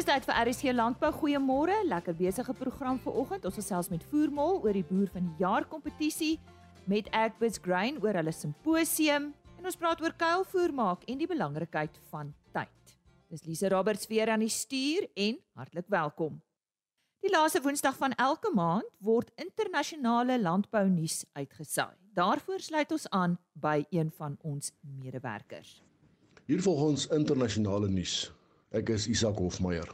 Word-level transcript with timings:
Dis 0.00 0.06
tyd 0.08 0.24
vir 0.24 0.38
RSC 0.48 0.70
Landbou. 0.72 1.10
Goeiemôre. 1.12 1.74
Lekker 1.84 2.14
besige 2.16 2.54
program 2.56 2.96
vir 3.04 3.16
oggend. 3.20 3.44
Ons 3.44 3.58
gesels 3.58 3.90
met 3.92 4.04
Voermol 4.08 4.62
oor 4.62 4.72
die 4.72 4.86
boer 4.88 5.10
van 5.12 5.26
die 5.26 5.44
jaar 5.44 5.66
kompetisie 5.68 6.38
met 6.88 7.10
Agbus 7.12 7.60
Grain 7.60 7.98
oor 8.00 8.16
hulle 8.16 8.32
simposium 8.32 9.26
en 9.58 9.68
ons 9.68 9.76
praat 9.76 10.00
oor 10.00 10.16
kuilvoer 10.16 10.72
maak 10.72 11.04
en 11.04 11.20
die 11.20 11.28
belangrikheid 11.28 12.00
van 12.14 12.32
tyd. 12.56 12.96
Dis 13.28 13.44
Lise 13.44 13.68
Roberts 13.68 14.08
weer 14.08 14.32
aan 14.32 14.40
die 14.40 14.48
stuur 14.48 15.04
en 15.20 15.36
hartlik 15.60 15.92
welkom. 15.92 16.40
Die 17.20 17.36
laaste 17.36 17.60
Woensdag 17.60 18.00
van 18.00 18.16
elke 18.16 18.56
maand 18.56 18.88
word 19.04 19.36
internasionale 19.36 20.40
landbou 20.40 20.86
nuus 20.88 21.26
uitgesaai. 21.36 21.92
Daarvoor 22.16 22.64
sluit 22.72 22.96
ons 22.96 23.08
aan 23.12 23.36
by 23.52 23.82
een 23.92 24.08
van 24.16 24.40
ons 24.40 24.72
medewerkers. 24.80 25.82
Hier 26.48 26.64
volg 26.64 26.86
ons 26.88 27.10
internasionale 27.12 27.92
nuus. 27.92 28.30
Ek 28.70 28.86
is 28.94 29.08
Isak 29.10 29.40
Hofmeyer. 29.42 29.88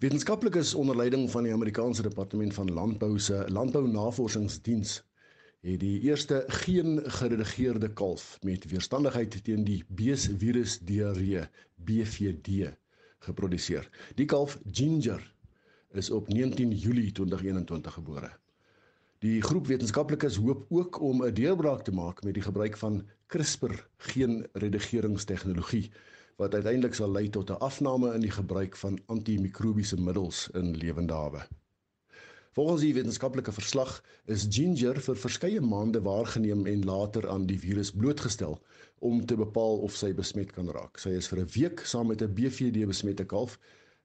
Wetenskaplikes 0.00 0.70
onder 0.74 0.96
leiding 0.96 1.26
van 1.28 1.44
die 1.44 1.52
Amerikaanse 1.52 2.06
Departement 2.06 2.54
van 2.56 2.70
Landbou 2.72 3.18
se 3.20 3.42
Landbounavorsingsdiens 3.52 4.94
het 5.60 5.82
die 5.82 6.00
eerste 6.08 6.38
geen 6.62 7.02
geredigeerde 7.18 7.90
kalf 7.92 8.38
met 8.48 8.64
weerstandigheid 8.70 9.36
teen 9.44 9.68
die 9.68 9.82
beesvirus 9.92 10.78
diarree 10.88 11.44
BVD 11.76 12.72
geproduseer. 13.28 13.84
Die 14.16 14.24
kalf 14.24 14.56
Ginger 14.72 15.20
is 15.92 16.08
op 16.08 16.32
19 16.32 16.72
Julie 16.72 17.12
2021 17.12 18.00
gebore. 18.00 18.32
Die 19.20 19.42
groep 19.44 19.68
wetenskaplikes 19.68 20.40
hoop 20.40 20.64
ook 20.72 21.00
om 21.00 21.20
'n 21.26 21.34
deurbraak 21.34 21.84
te 21.84 21.92
maak 21.92 22.24
met 22.24 22.40
die 22.40 22.48
gebruik 22.48 22.76
van 22.76 23.02
CRISPR 23.26 23.76
geen-redigeringstegnologie 23.96 25.90
wat 26.36 26.54
uiteindelik 26.54 26.94
sal 26.94 27.12
lei 27.12 27.28
tot 27.28 27.50
'n 27.50 27.60
afname 27.66 28.14
in 28.14 28.20
die 28.20 28.30
gebruik 28.30 28.76
van 28.76 28.98
antimikrobiese 29.06 30.00
middels 30.00 30.48
in 30.52 30.76
lewende 30.76 31.12
hawe. 31.12 31.46
Volgens 32.52 32.80
die 32.80 32.94
wetenskaplike 32.94 33.52
verslag 33.52 34.02
is 34.24 34.46
ginger 34.48 35.00
vir 35.00 35.16
verskeie 35.16 35.60
maande 35.60 36.00
waargeneem 36.02 36.66
en 36.66 36.84
later 36.84 37.28
aan 37.28 37.46
die 37.46 37.58
virus 37.58 37.90
blootgestel 37.92 38.60
om 38.98 39.26
te 39.26 39.36
bepaal 39.36 39.78
of 39.78 39.96
sy 39.96 40.12
besmet 40.14 40.52
kan 40.52 40.70
raak. 40.70 40.98
Sy 40.98 41.08
is 41.08 41.28
vir 41.28 41.40
'n 41.40 41.50
week 41.56 41.80
saam 41.84 42.06
met 42.06 42.22
'n 42.22 42.34
BVD 42.34 42.86
besmette 42.86 43.24
kalf 43.24 43.58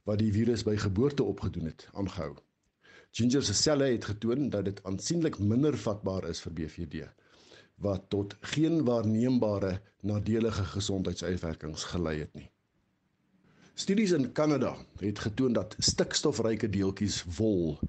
wat 0.03 0.19
die 0.19 0.31
virus 0.31 0.63
by 0.63 0.75
geboorte 0.75 1.23
opgedoen 1.23 1.65
het, 1.65 1.87
aangehou. 1.93 2.35
Ginger 3.11 3.43
se 3.43 3.53
selle 3.53 3.83
het 3.83 4.05
getoon 4.05 4.49
dat 4.49 4.65
dit 4.65 4.83
aansienlik 4.83 5.39
minder 5.39 5.77
vatbaar 5.77 6.29
is 6.29 6.41
vir 6.41 6.53
BVD 6.53 7.07
wat 7.81 8.09
tot 8.13 8.35
geen 8.53 8.83
waarneembare 8.85 9.81
nadelige 10.01 10.63
gesondheidsuitwerkings 10.63 11.83
gelei 11.83 12.19
het 12.19 12.33
nie. 12.33 12.49
Studies 13.73 14.11
in 14.11 14.31
Kanada 14.31 14.75
het 14.99 15.19
getoon 15.19 15.53
dat 15.53 15.75
stikstofryke 15.79 16.69
deeltjies 16.69 17.23
wol 17.37 17.79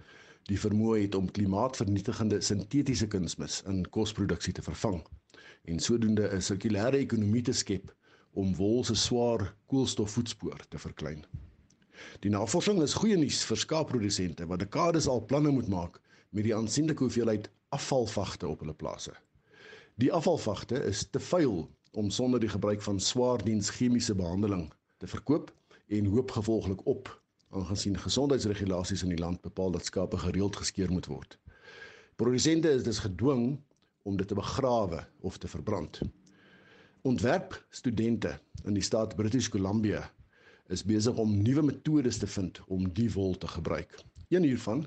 die 0.51 0.59
vermoë 0.59 1.01
het 1.05 1.15
om 1.15 1.31
klimaatvernietigende 1.31 2.41
sintetiese 2.41 3.07
kunsmis 3.07 3.61
in 3.71 3.83
kosproduksie 3.97 4.55
te 4.57 4.65
vervang 4.65 5.03
en 5.65 5.79
sodoende 5.79 6.29
'n 6.29 6.43
sirkulêre 6.49 6.99
ekonomie 6.99 7.43
te 7.43 7.53
skep 7.53 7.93
om 8.33 8.55
wol 8.57 8.85
se 8.85 8.95
swaar 8.95 9.55
koolstofvoetspoor 9.67 10.65
te 10.69 10.79
verklein. 10.79 11.25
Die 12.21 12.31
navorsing 12.31 12.83
is 12.83 12.95
goeie 12.95 13.17
nuus 13.17 13.45
vir 13.45 13.57
skaapprodusente 13.57 14.47
wat 14.47 14.59
dekades 14.65 15.07
al 15.07 15.25
planne 15.25 15.51
moet 15.51 15.69
maak 15.69 16.01
met 16.31 16.45
die 16.45 16.57
aansienlike 16.57 17.05
hoeveelheid 17.05 17.51
afvalvagte 17.69 18.49
op 18.49 18.61
hulle 18.65 18.75
plase. 18.75 19.13
Die 20.01 20.13
afvalvagte 20.13 20.79
is 20.89 21.05
te 21.11 21.21
vuil 21.21 21.67
om 21.93 22.11
sonder 22.11 22.41
die 22.41 22.49
gebruik 22.49 22.81
van 22.83 23.01
swaardiens 23.01 23.69
chemiese 23.71 24.15
behandeling 24.17 24.71
te 24.97 25.07
verkoop 25.07 25.53
en 25.93 26.09
hoop 26.09 26.31
gevolglik 26.31 26.87
op 26.89 27.11
aangesien 27.53 27.99
gesondheidsregulasies 28.01 29.03
in 29.05 29.13
die 29.13 29.21
land 29.21 29.43
bepaal 29.45 29.71
dat 29.71 29.85
skape 29.85 30.17
gereeld 30.17 30.57
geskeer 30.57 30.89
moet 30.93 31.07
word. 31.13 31.37
Produsente 32.17 32.73
is 32.73 32.83
dus 32.89 33.03
gedwing 33.05 33.61
om 34.03 34.17
dit 34.17 34.29
te 34.29 34.35
begrawe 34.35 35.05
of 35.21 35.37
te 35.39 35.49
verbrand. 35.49 36.01
Ontwerp 37.03 37.61
studente 37.69 38.39
in 38.65 38.73
die 38.73 38.83
staat 38.83 39.17
British 39.17 39.49
Columbia 39.49 40.07
is 40.73 40.85
besig 40.89 41.21
om 41.21 41.37
nuwe 41.43 41.63
metodes 41.69 42.17
te 42.19 42.27
vind 42.27 42.65
om 42.67 42.89
die 42.97 43.11
wol 43.13 43.37
te 43.37 43.49
gebruik. 43.49 44.01
Een 44.29 44.49
hiervan 44.49 44.87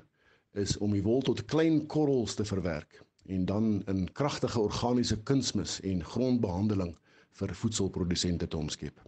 is 0.52 0.78
om 0.78 0.90
die 0.90 1.02
wol 1.06 1.22
tot 1.22 1.44
klein 1.44 1.84
korrels 1.86 2.34
te 2.34 2.44
verwerk 2.44 3.05
en 3.28 3.44
dan 3.44 3.82
in 3.86 4.12
kragtige 4.12 4.60
organiese 4.60 5.22
kunsmis 5.22 5.80
en 5.80 6.04
grondbehandeling 6.04 6.96
vir 7.38 7.54
voedselprodusente 7.54 8.48
te 8.48 8.56
omskep. 8.56 9.00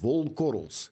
Wolkorrels 0.00 0.90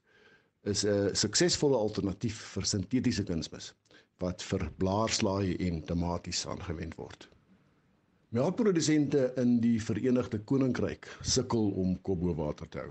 is 0.63 0.85
'n 0.85 1.15
suksesvolle 1.15 1.77
alternatief 1.77 2.39
vir 2.55 2.65
sintetiese 2.65 3.25
kunsmis 3.25 3.75
wat 4.19 4.43
vir 4.43 4.71
blaarslaai 4.79 5.57
en 5.57 5.83
tomaties 5.83 6.47
aangewend 6.47 6.95
word. 6.97 7.29
Melkprodusente 8.29 9.33
in 9.37 9.61
die 9.61 9.79
Verenigde 9.81 10.39
Koninkryk 10.39 11.07
sukkel 11.23 11.71
om 11.81 11.95
kop 12.03 12.21
bo 12.21 12.35
water 12.35 12.69
te 12.69 12.79
hou. 12.79 12.91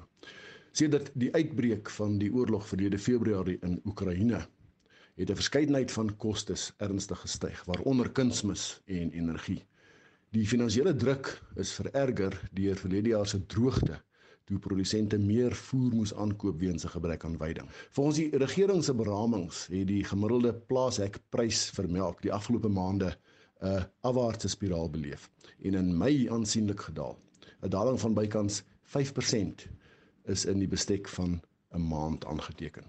Sedert 0.71 1.11
die 1.13 1.29
uitbreek 1.33 1.89
van 1.89 2.17
die 2.17 2.31
oorlog 2.33 2.67
verlede 2.67 2.97
Februarie 2.97 3.59
in 3.61 3.81
Oekraïne 3.85 4.47
het 5.17 5.29
'n 5.29 5.35
verskeidenheid 5.35 5.91
van 5.91 6.15
kostes 6.17 6.73
ernstig 6.77 7.19
gestyg, 7.19 7.63
waaronder 7.65 8.09
kunsmis 8.11 8.81
en 8.85 9.11
energie. 9.11 9.65
Die 10.35 10.43
finansiële 10.43 10.91
druk 10.99 11.29
is 11.55 11.69
vererger 11.71 12.33
deur 12.51 12.75
verlede 12.75 13.13
jaar 13.13 13.27
se 13.31 13.37
droogte 13.47 14.01
toe 14.47 14.57
produsente 14.59 15.15
meer 15.19 15.53
voer 15.55 15.93
moes 15.95 16.11
aankoop 16.13 16.59
weens 16.59 16.83
'n 16.83 16.91
gebrek 16.91 17.23
aan 17.23 17.37
veiding. 17.37 17.69
Volgens 17.95 18.17
die 18.17 18.37
regering 18.37 18.83
se 18.83 18.93
beramings 18.93 19.67
het 19.67 19.87
die 19.87 20.03
gemiddelde 20.03 20.53
plaashekprys 20.53 21.69
vir 21.77 21.87
melk 21.89 22.21
die 22.21 22.33
afgelope 22.33 22.67
maande 22.67 23.15
'n 23.61 23.87
afwaartse 24.01 24.47
spiraal 24.47 24.89
beleef 24.89 25.29
en 25.63 25.73
in 25.73 25.97
Mei 25.97 26.29
aansienlik 26.29 26.81
gedaal. 26.81 27.17
'n 27.61 27.69
Daling 27.69 27.99
van 27.99 28.13
bykans 28.13 28.63
5% 28.83 29.67
is 30.25 30.45
in 30.45 30.59
die 30.59 30.67
bestek 30.67 31.07
van 31.07 31.41
'n 31.71 31.87
maand 31.87 32.25
aangeteken. 32.25 32.83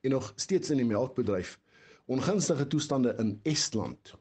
En 0.00 0.10
nog 0.10 0.32
steeds 0.36 0.70
in 0.70 0.76
die 0.76 0.86
melkbedryf 0.86 1.58
ongunstige 2.06 2.66
toestande 2.66 3.14
in 3.18 3.40
Estland 3.42 4.14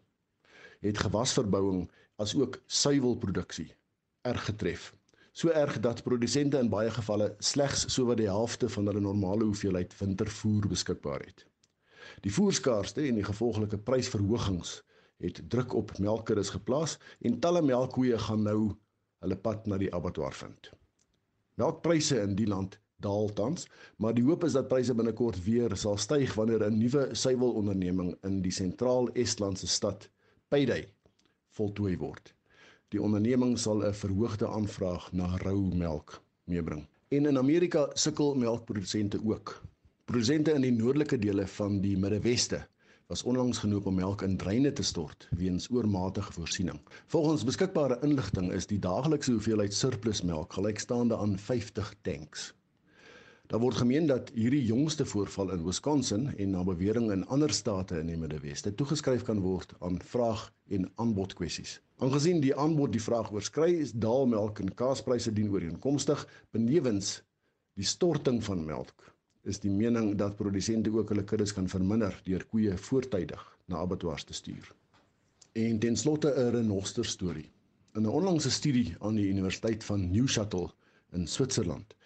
het 0.79 0.97
gewasverbouing 0.97 1.91
as 2.19 2.35
ook 2.35 2.57
suiwelproduksie 2.67 3.69
erg 4.27 4.45
getref. 4.45 4.93
So 5.31 5.49
erg 5.55 5.79
dat 5.79 6.03
produsente 6.03 6.59
in 6.59 6.69
baie 6.69 6.91
gevalle 6.91 7.29
slegs 7.39 7.85
sowat 7.93 8.19
die 8.19 8.27
helfte 8.27 8.69
van 8.69 8.89
hulle 8.91 9.03
normale 9.03 9.47
hoeveelheid 9.47 9.95
wintervoer 9.99 10.67
beskikbaar 10.67 11.23
het. 11.23 11.45
Die 12.25 12.33
voerskaarste 12.33 13.05
en 13.07 13.21
die 13.21 13.23
gevolglike 13.23 13.79
prysverhogings 13.87 14.81
het 15.23 15.39
druk 15.53 15.73
op 15.73 15.95
melkeres 15.99 16.51
geplaas 16.55 16.97
en 17.23 17.39
talle 17.39 17.61
melkkoeie 17.63 18.19
gaan 18.27 18.43
nou 18.43 18.59
hulle 19.23 19.39
pad 19.47 19.67
na 19.67 19.79
die 19.79 19.91
abattoir 19.95 20.35
vind. 20.35 20.71
Melkpryse 21.59 22.19
in 22.23 22.35
die 22.35 22.47
land 22.47 22.79
daal 23.03 23.31
tans, 23.35 23.67
maar 23.97 24.15
die 24.15 24.23
hoop 24.27 24.43
is 24.43 24.59
dat 24.59 24.67
pryse 24.67 24.95
binnekort 24.95 25.39
weer 25.47 25.75
sal 25.79 25.97
styg 25.97 26.35
wanneer 26.35 26.67
'n 26.67 26.79
nuwe 26.83 27.09
suiwelonderneming 27.15 28.15
in 28.23 28.41
die 28.41 28.51
sentraal-Estlandse 28.51 29.67
stad 29.67 30.09
Payday 30.49 30.87
voltooi 31.59 31.97
word. 31.99 32.33
Die 32.93 33.01
onderneming 33.01 33.57
sal 33.59 33.83
'n 33.85 33.93
verhoogde 33.93 34.47
aanvraag 34.47 35.11
na 35.11 35.27
rou 35.43 35.75
melk 35.75 36.21
meebring. 36.43 36.87
En 37.09 37.25
in 37.25 37.37
Amerika 37.37 37.89
sukkel 37.93 38.35
melkprodusente 38.35 39.19
ook. 39.25 39.61
Produsente 40.05 40.53
in 40.53 40.61
die 40.61 40.71
noordelike 40.71 41.19
dele 41.19 41.47
van 41.47 41.81
die 41.81 41.97
Middeweste 41.97 42.67
was 43.09 43.23
onlangs 43.23 43.57
genoop 43.57 43.85
om 43.85 43.95
melk 43.95 44.21
in 44.21 44.37
dreine 44.37 44.71
te 44.73 44.83
stort 44.83 45.27
weens 45.37 45.69
oormatige 45.71 46.31
voorsiening. 46.31 46.79
Volgens 47.07 47.43
beskikbare 47.43 47.99
inligting 48.01 48.51
is 48.51 48.67
die 48.67 48.79
daaglikse 48.79 49.31
hoeveelheid 49.31 49.73
surplus 49.73 50.21
melk 50.21 50.53
gelykstaande 50.53 51.17
aan 51.17 51.37
50 51.37 51.93
tanks. 52.01 52.53
Daar 53.49 53.59
word 53.59 53.79
gemeen 53.81 54.05
dat 54.05 54.27
hierdie 54.37 54.61
jongste 54.65 55.05
voorval 55.09 55.49
in 55.55 55.63
Wisconsin 55.65 56.27
en 56.37 56.51
na 56.53 56.59
bewering 56.63 57.07
in 57.11 57.23
ander 57.33 57.49
state 57.53 57.97
in 57.97 58.11
die 58.11 58.17
Middeweste 58.17 58.69
toegeskryf 58.77 59.23
kan 59.25 59.39
word 59.41 59.73
aan 59.79 59.97
vraag 60.11 60.43
en 60.77 60.85
aanbod 61.01 61.33
kwessies. 61.33 61.79
Aangesien 61.97 62.43
die 62.43 62.53
aanbod 62.53 62.93
die 62.93 63.01
vraag 63.01 63.31
oorskry, 63.33 63.71
is 63.81 63.95
daal 64.05 64.29
melk 64.29 64.61
en 64.61 64.69
kaaspryse 64.83 65.33
dien 65.33 65.49
ooreenkomstig 65.49 66.21
benewens 66.53 67.15
die 67.73 67.89
storting 67.89 68.37
van 68.45 68.61
melk. 68.69 69.09
Is 69.41 69.57
die 69.65 69.73
mening 69.73 70.13
dat 70.21 70.37
produsente 70.37 70.93
ook 70.93 71.09
hulle 71.09 71.25
kuddes 71.25 71.57
kan 71.57 71.73
verminder 71.73 72.21
deur 72.29 72.45
koeie 72.53 72.77
voortydig 72.77 73.41
na 73.65 73.81
abattoirs 73.81 74.29
te 74.29 74.37
stuur. 74.37 74.75
En 75.57 75.79
ten 75.81 75.97
slotte 75.97 76.35
'n 76.37 76.51
renoster 76.59 77.05
storie. 77.05 77.49
In 77.95 78.05
'n 78.05 78.13
onlangse 78.13 78.51
studie 78.51 78.93
aan 78.99 79.15
die 79.15 79.29
Universiteit 79.33 79.83
van 79.83 80.11
Neuchâtel 80.13 80.69
in 81.17 81.27
Switserland 81.27 81.97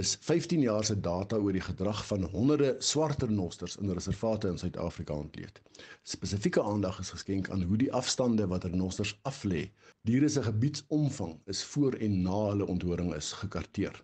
is 0.00 0.16
15 0.24 0.62
jaar 0.64 0.84
se 0.88 0.94
data 1.04 1.36
oor 1.36 1.52
die 1.52 1.64
gedrag 1.64 1.98
van 2.08 2.22
honderde 2.32 2.70
swart 2.90 3.22
renosters 3.26 3.74
in 3.82 3.90
reservate 3.92 4.48
in 4.48 4.56
Suid-Afrika 4.60 5.12
ontleed. 5.12 5.60
Spesifieke 6.08 6.62
aandag 6.64 7.02
is 7.02 7.10
geskenk 7.12 7.50
aan 7.52 7.66
hoe 7.68 7.76
die 7.82 7.90
afstande 7.92 8.46
wat 8.48 8.64
renosters 8.64 9.12
aflê, 9.28 9.66
diere 10.08 10.30
se 10.32 10.42
gebiedsomvang 10.46 11.34
is 11.52 11.60
voor 11.74 11.98
en 12.06 12.16
na 12.24 12.38
hulle 12.46 12.70
onthoring 12.72 13.12
is 13.18 13.32
gekarteer. 13.42 14.00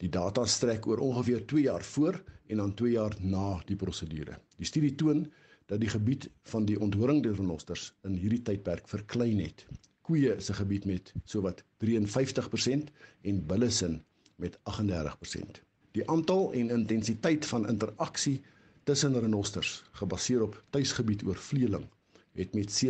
Die 0.00 0.08
data 0.08 0.46
strek 0.48 0.88
oor 0.88 1.04
ongeveer 1.04 1.44
2 1.52 1.66
jaar 1.68 1.84
voor 1.92 2.22
en 2.48 2.64
dan 2.64 2.74
2 2.80 2.96
jaar 2.96 3.16
na 3.20 3.46
die 3.68 3.76
prosedure. 3.76 4.40
Die 4.56 4.68
studie 4.72 4.94
toon 4.94 5.26
dat 5.68 5.84
die 5.84 5.92
gebied 5.92 6.30
van 6.54 6.64
die 6.64 6.80
onthoring 6.80 7.20
deur 7.22 7.36
renosters 7.36 7.90
in 8.08 8.16
hierdie 8.16 8.40
tydperk 8.48 8.88
verklein 8.88 9.44
het. 9.44 9.66
Koeie 10.08 10.32
is 10.40 10.48
'n 10.50 10.62
gebied 10.64 10.84
met 10.88 11.12
sowat 11.24 11.64
53% 11.84 12.88
en 13.22 13.46
bullesin 13.46 14.00
met 14.40 14.58
38%. 14.70 15.62
Die 15.96 16.06
aantal 16.10 16.52
en 16.52 16.70
intensiteit 16.70 17.46
van 17.46 17.68
interaksie 17.68 18.40
tussen 18.84 19.20
renosters 19.20 19.82
gebaseer 20.02 20.42
op 20.42 20.62
tuisgebied 20.70 21.24
oorvleeling 21.24 21.88
het 22.32 22.54
met 22.54 22.84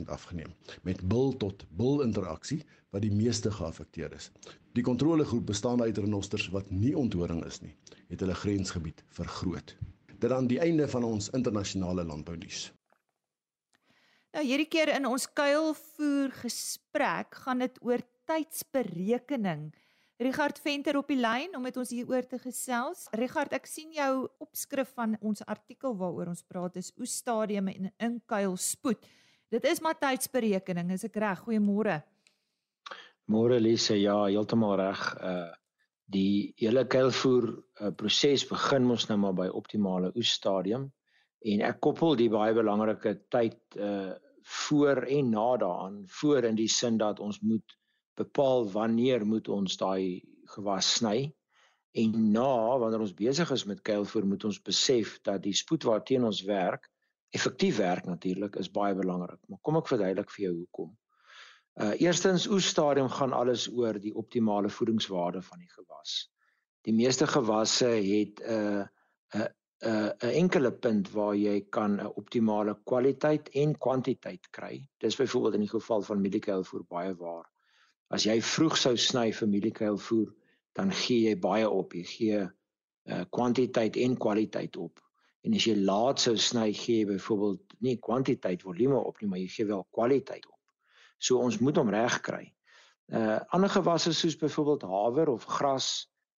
37% 0.00 0.04
afgeneem 0.06 0.52
met 0.82 1.00
bil 1.08 1.36
tot 1.36 1.64
bil 1.70 2.02
interaksie 2.02 2.62
wat 2.90 3.02
die 3.02 3.12
meeste 3.12 3.50
geaffekteer 3.50 4.12
is. 4.14 4.30
Die 4.72 4.84
kontrolegroep 4.84 5.46
bestaan 5.46 5.82
uit 5.82 5.98
renosters 5.98 6.48
wat 6.54 6.70
nie 6.70 6.94
onthoring 6.96 7.44
is 7.44 7.60
nie, 7.60 7.74
het 8.08 8.20
hulle 8.20 8.34
grensgebied 8.34 9.02
vergroot. 9.16 9.76
Dit 10.18 10.32
aan 10.32 10.46
die 10.46 10.60
einde 10.62 10.88
van 10.88 11.04
ons 11.04 11.30
internasionale 11.30 12.04
landbounuus. 12.04 12.72
Nou 14.34 14.44
hierdie 14.46 14.68
keer 14.70 14.90
in 14.96 15.06
ons 15.06 15.26
kuilvoer 15.30 16.32
gesprek 16.42 17.36
gaan 17.44 17.62
dit 17.62 17.76
oor 17.82 18.02
tydsberekening. 18.26 19.68
Richard 20.22 20.60
Venter 20.62 20.96
op 20.96 21.08
die 21.10 21.18
lyn 21.18 21.56
om 21.58 21.64
met 21.66 21.76
ons 21.76 21.90
hieroor 21.90 22.26
te 22.30 22.38
gesels. 22.38 23.08
Richard, 23.18 23.52
ek 23.56 23.66
sien 23.66 23.90
jou 23.96 24.28
opskrif 24.38 24.92
van 24.94 25.16
ons 25.18 25.42
artikel 25.50 25.96
waaroor 25.98 26.30
ons 26.30 26.44
praat 26.46 26.78
is 26.78 26.92
oes 27.02 27.16
stadium 27.18 27.68
en 27.72 27.90
inkuil 27.98 28.54
spoed. 28.56 29.02
Dit 29.50 29.66
is 29.66 29.82
maar 29.82 29.98
tydsberekening, 29.98 30.92
is 30.94 31.06
ek 31.08 31.18
reg? 31.18 31.42
Goeiemôre. 31.42 31.98
Môre 33.26 33.58
Lise, 33.58 33.96
ja, 33.98 34.20
heeltemal 34.30 34.78
reg. 34.80 35.04
Uh 35.20 35.52
die 36.12 36.52
hele 36.60 36.82
kuilvoer 36.84 37.46
uh, 37.48 37.88
proses 37.96 38.42
begin 38.44 38.84
mos 38.84 39.06
nou 39.08 39.16
maar 39.22 39.32
by 39.38 39.46
optimale 39.56 40.10
oes 40.20 40.34
stadium 40.36 40.82
en 41.48 41.62
ek 41.64 41.78
koppel 41.80 42.12
die 42.20 42.28
baie 42.28 42.52
belangrike 42.52 43.14
tyd 43.32 43.56
uh 43.80 44.12
voor 44.44 45.06
en 45.08 45.30
na 45.32 45.56
daaraan, 45.56 46.02
voor 46.06 46.44
in 46.44 46.58
die 46.58 46.68
sin 46.68 46.98
dat 47.00 47.20
ons 47.24 47.38
moet 47.40 47.76
bepaal 48.16 48.68
wanneer 48.72 49.26
moet 49.26 49.48
ons 49.48 49.76
daai 49.76 50.22
gewas 50.56 50.94
sny 50.98 51.32
en 51.94 52.32
na 52.32 52.78
wanneer 52.78 53.04
ons 53.06 53.14
besig 53.14 53.50
is 53.54 53.64
met 53.70 53.82
kuilvoer 53.86 54.26
moet 54.26 54.44
ons 54.44 54.60
besef 54.62 55.18
dat 55.22 55.42
die 55.42 55.54
spoed 55.54 55.86
waarteen 55.88 56.24
ons 56.24 56.42
werk 56.48 56.90
effektief 57.34 57.78
werk 57.78 58.06
natuurlik 58.06 58.56
is 58.62 58.70
baie 58.70 58.94
belangrik 58.94 59.40
maar 59.48 59.62
kom 59.62 59.80
ek 59.80 59.90
verduidelik 59.90 60.30
vir 60.30 60.46
jou 60.48 60.54
hoekom. 60.58 60.92
Uh 61.74 61.94
eerstens 61.98 62.46
oes 62.46 62.68
stadium 62.70 63.08
gaan 63.10 63.32
alles 63.34 63.66
oor 63.70 63.98
die 63.98 64.14
optimale 64.14 64.70
voedingswaarde 64.70 65.42
van 65.42 65.58
die 65.58 65.70
gewas. 65.72 66.12
Die 66.86 66.94
meeste 66.94 67.26
gewasse 67.26 67.88
het 67.88 68.40
'n 68.40 68.52
uh, 68.54 68.84
'n 69.34 69.40
uh, 69.40 69.48
'n 69.82 69.88
uh, 69.90 70.10
'n 70.22 70.34
enkele 70.42 70.70
punt 70.72 71.10
waar 71.10 71.34
jy 71.34 71.66
kan 71.70 71.98
'n 72.00 72.12
optimale 72.20 72.76
kwaliteit 72.84 73.48
en 73.48 73.78
kwantiteit 73.78 74.50
kry. 74.50 74.86
Dis 74.98 75.16
byvoorbeeld 75.16 75.54
in 75.54 75.66
die 75.66 75.74
geval 75.74 76.02
van 76.02 76.20
mieliekeilvoer 76.20 76.84
baie 76.88 77.14
waar 77.14 77.50
As 78.14 78.24
jy 78.28 78.36
vroeg 78.46 78.76
sou 78.78 78.94
sny 78.94 79.30
vir 79.34 79.48
mieliekeilvoer, 79.50 80.28
dan 80.78 80.92
gee 80.94 81.24
jy 81.28 81.38
baie 81.42 81.66
op. 81.66 81.94
Jy 81.98 82.04
gee 82.10 82.42
uh 82.44 83.24
kwantiteit 83.34 83.96
en 84.00 84.14
kwaliteit 84.16 84.76
op. 84.80 85.00
En 85.44 85.56
as 85.58 85.66
jy 85.66 85.74
laat 85.76 86.22
sou 86.22 86.36
sny, 86.40 86.68
gee 86.72 87.02
jy 87.02 87.08
byvoorbeeld 87.08 87.74
nie 87.84 87.96
kwantiteit 88.00 88.62
volume 88.64 89.00
op 89.00 89.18
nie, 89.20 89.28
maar 89.32 89.42
jy 89.42 89.48
gee 89.56 89.66
wel 89.68 89.82
kwaliteit 89.92 90.46
op. 90.46 90.60
So 91.18 91.42
ons 91.42 91.58
moet 91.60 91.80
hom 91.80 91.90
reg 91.92 92.20
kry. 92.28 92.44
Uh 93.12 93.40
ander 93.56 93.72
gewasse 93.74 94.14
soos 94.14 94.38
byvoorbeeld 94.40 94.86
haver 94.88 95.34
of 95.34 95.48
gras, 95.56 95.90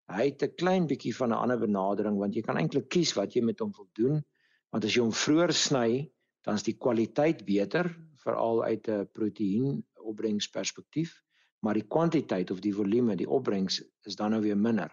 hy 0.08 0.30
het 0.30 0.42
'n 0.42 0.56
klein 0.56 0.88
bietjie 0.88 1.14
van 1.14 1.30
'n 1.30 1.42
ander 1.42 1.60
benadering 1.60 2.16
want 2.18 2.34
jy 2.34 2.42
kan 2.42 2.56
eintlik 2.56 2.88
kies 2.88 3.12
wat 3.20 3.36
jy 3.36 3.44
met 3.44 3.60
hom 3.60 3.72
wil 3.76 3.88
doen. 3.92 4.24
Want 4.72 4.84
as 4.84 4.96
jy 4.96 5.02
hom 5.02 5.12
vroeër 5.12 5.52
sny, 5.52 6.10
dan 6.42 6.54
is 6.54 6.64
die 6.64 6.78
kwaliteit 6.78 7.44
beter, 7.44 7.92
veral 8.24 8.64
uit 8.64 8.88
'n 8.88 9.08
proteïen 9.12 9.84
opbrengsperspektief 10.00 11.25
maar 11.64 11.74
die 11.78 11.86
kwantiteit 11.88 12.50
of 12.50 12.60
die 12.60 12.74
volume, 12.74 13.16
die 13.16 13.28
opbrengs 13.28 13.80
is 14.04 14.16
dan 14.16 14.30
nou 14.30 14.42
weer 14.42 14.58
minder. 14.58 14.92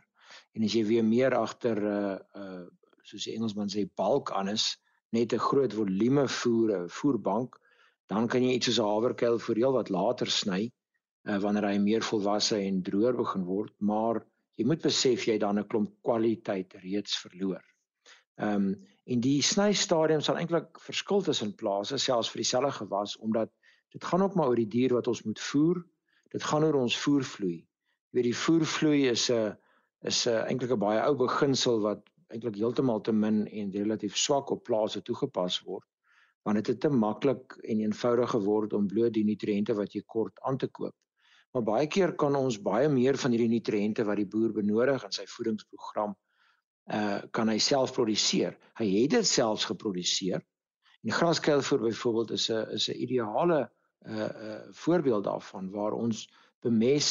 En 0.54 0.64
as 0.64 0.74
jy 0.74 0.86
weer 0.86 1.06
meer 1.06 1.36
agter 1.38 1.84
uh, 1.84 2.16
uh 2.40 2.64
soos 3.04 3.26
die 3.28 3.34
Engelsman 3.36 3.68
sê 3.68 3.82
bulk 4.00 4.30
aan 4.32 4.48
is, 4.48 4.78
net 5.12 5.34
'n 5.34 5.44
groot 5.44 5.74
volume 5.76 6.24
voer, 6.28 6.86
voerbank, 6.88 7.58
dan 8.08 8.28
kan 8.28 8.44
jy 8.44 8.54
iets 8.56 8.70
soos 8.72 8.80
'n 8.80 8.88
haverkuil 8.88 9.40
vir 9.40 9.56
heel 9.56 9.76
wat 9.76 9.90
later 9.90 10.32
sny 10.32 10.72
uh 11.28 11.40
wanneer 11.44 11.68
hy 11.68 11.78
meer 11.84 12.04
volwasse 12.04 12.58
en 12.58 12.82
droër 12.84 13.18
begin 13.20 13.44
word, 13.44 13.74
maar 13.80 14.24
jy 14.58 14.66
moet 14.66 14.82
besef 14.82 15.28
jy 15.28 15.38
dan 15.38 15.60
'n 15.60 15.68
klomp 15.68 15.92
kwaliteit 16.02 16.74
reeds 16.84 17.18
verloor. 17.18 17.64
Ehm 18.40 18.56
um, 18.56 18.76
en 19.06 19.20
die 19.20 19.42
sny 19.42 19.74
stadium 19.74 20.22
sal 20.22 20.38
eintlik 20.40 20.80
verskil 20.80 21.22
tussen 21.22 21.56
plase 21.60 21.98
selfs 21.98 22.30
vir 22.32 22.40
dieselfde 22.40 22.72
gewas 22.72 23.18
omdat 23.18 23.52
dit 23.92 24.04
gaan 24.04 24.24
ook 24.24 24.36
maar 24.36 24.48
oor 24.48 24.62
die 24.62 24.74
dier 24.78 24.94
wat 24.96 25.08
ons 25.08 25.24
moet 25.28 25.40
voer 25.40 25.84
dit 26.34 26.44
gaan 26.44 26.66
oor 26.66 26.80
ons 26.82 26.98
voervloei. 27.06 27.60
Jy 27.62 28.18
weet 28.18 28.30
die 28.30 28.42
voervloei 28.46 29.02
is 29.12 29.30
'n 29.32 29.56
is 30.04 30.26
'n 30.28 30.46
eintlik 30.50 30.72
'n 30.72 30.80
baie 30.80 31.02
ou 31.02 31.16
beginsel 31.16 31.82
wat 31.82 32.02
eintlik 32.34 32.56
heeltemal 32.56 33.02
te 33.02 33.14
min 33.14 33.48
en 33.48 33.72
relatief 33.72 34.18
swak 34.18 34.52
op 34.52 34.64
plase 34.64 35.02
toegepas 35.02 35.62
word 35.66 35.88
want 36.44 36.60
dit 36.60 36.68
het 36.68 36.80
te 36.80 36.90
maklik 36.90 37.56
en 37.64 37.80
eenvoudig 37.80 38.30
geword 38.36 38.74
om 38.74 38.88
bloot 38.88 39.14
die 39.16 39.24
nutriënte 39.24 39.76
wat 39.78 39.94
jy 39.96 40.02
kort 40.06 40.40
aan 40.44 40.58
te 40.58 40.68
koop. 40.68 40.96
Maar 41.54 41.64
baie 41.64 41.88
keer 41.88 42.16
kan 42.20 42.36
ons 42.36 42.58
baie 42.62 42.90
meer 42.90 43.18
van 43.22 43.32
hierdie 43.32 43.52
nutriënte 43.52 44.04
wat 44.04 44.20
die 44.20 44.28
boer 44.28 44.52
benodig 44.52 45.06
in 45.08 45.16
sy 45.16 45.26
voedingsprogram 45.36 46.16
uh 46.92 47.22
kan 47.32 47.48
hy 47.48 47.60
self 47.64 47.94
produseer. 47.96 48.58
Hy 48.76 48.88
het 48.90 49.14
dit 49.14 49.28
selfs 49.28 49.64
geproduseer. 49.70 50.44
En 51.04 51.16
graskuilvoer 51.16 51.86
byvoorbeeld 51.86 52.32
is 52.32 52.50
'n 52.50 52.76
is 52.76 52.90
'n 52.90 53.00
ideale 53.06 53.70
'n 54.04 54.12
uh, 54.12 54.30
uh, 54.48 54.62
voorbeeld 54.72 55.24
daarvan 55.24 55.72
waar 55.72 55.94
ons 55.94 56.28
bemes 56.60 57.10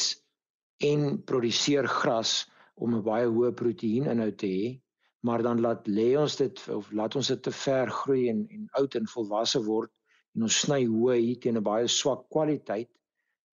en 0.77 1.23
produseer 1.23 1.87
gras 1.87 2.49
om 2.75 2.95
'n 2.95 3.03
baie 3.03 3.27
hoë 3.27 3.51
proteïeninhoud 3.53 4.37
te 4.37 4.47
hê, 4.47 4.81
maar 5.25 5.41
dan 5.41 5.61
laat 5.61 5.87
lê 5.87 6.17
ons 6.19 6.35
dit 6.35 6.67
of 6.69 6.91
laat 6.91 7.15
ons 7.15 7.27
dit 7.27 7.41
te 7.43 7.51
ver 7.51 7.89
groei 7.89 8.29
en 8.29 8.47
en 8.49 8.67
oud 8.79 8.95
en 8.95 9.07
volwasse 9.07 9.63
word 9.63 9.91
en 10.35 10.41
ons 10.49 10.59
sny 10.65 10.85
hoë 10.85 11.17
hier 11.21 11.39
teen 11.39 11.57
'n 11.57 11.63
baie 11.63 11.87
swak 11.87 12.29
kwaliteit 12.29 12.91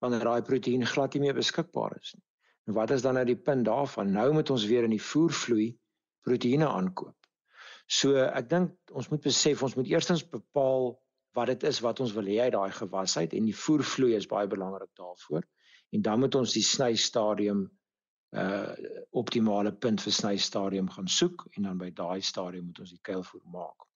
wanneer 0.02 0.24
daai 0.24 0.42
proteïen 0.42 0.86
glad 0.86 1.14
nie 1.14 1.22
meer 1.22 1.36
beskikbaar 1.36 1.98
is 2.02 2.14
nie. 2.16 2.24
En 2.68 2.74
wat 2.74 2.92
is 2.92 3.02
dan 3.02 3.14
nou 3.18 3.26
die 3.26 3.36
punt 3.36 3.66
daarvan? 3.66 4.12
Nou 4.12 4.34
moet 4.34 4.50
ons 4.50 4.66
weer 4.66 4.84
in 4.84 4.96
die 4.96 5.02
voervloei 5.12 5.78
proteïene 6.28 6.68
aankoop. 6.68 7.16
So 7.88 8.16
ek 8.16 8.50
dink 8.50 8.76
ons 8.94 9.10
moet 9.10 9.24
besef 9.26 9.64
ons 9.64 9.76
moet 9.76 9.88
eerstens 9.90 10.24
bepaal 10.30 10.92
wat 11.40 11.52
dit 11.54 11.64
is 11.72 11.80
wat 11.86 12.00
ons 12.04 12.14
wil 12.18 12.28
hê 12.28 12.40
uit 12.46 12.56
daai 12.56 12.72
gewas 12.76 13.18
uit 13.18 13.34
en 13.38 13.48
die 13.48 13.56
voervloei 13.56 14.16
is 14.18 14.28
baie 14.30 14.48
belangrik 14.52 14.92
daarvoor. 15.00 15.46
En 15.96 16.02
dan 16.06 16.20
moet 16.20 16.36
ons 16.36 16.56
die 16.56 16.66
sny 16.66 16.96
stadium 16.96 17.68
uh 18.38 18.74
optimale 19.18 19.72
punt 19.74 20.04
vir 20.06 20.14
sny 20.14 20.36
stadium 20.38 20.90
gaan 20.94 21.08
soek 21.10 21.48
en 21.56 21.66
dan 21.66 21.80
by 21.82 21.90
daai 21.98 22.22
stadium 22.22 22.68
moet 22.70 22.82
ons 22.84 22.92
die 22.94 23.02
kuilvoer 23.02 23.46
maak. 23.54 23.88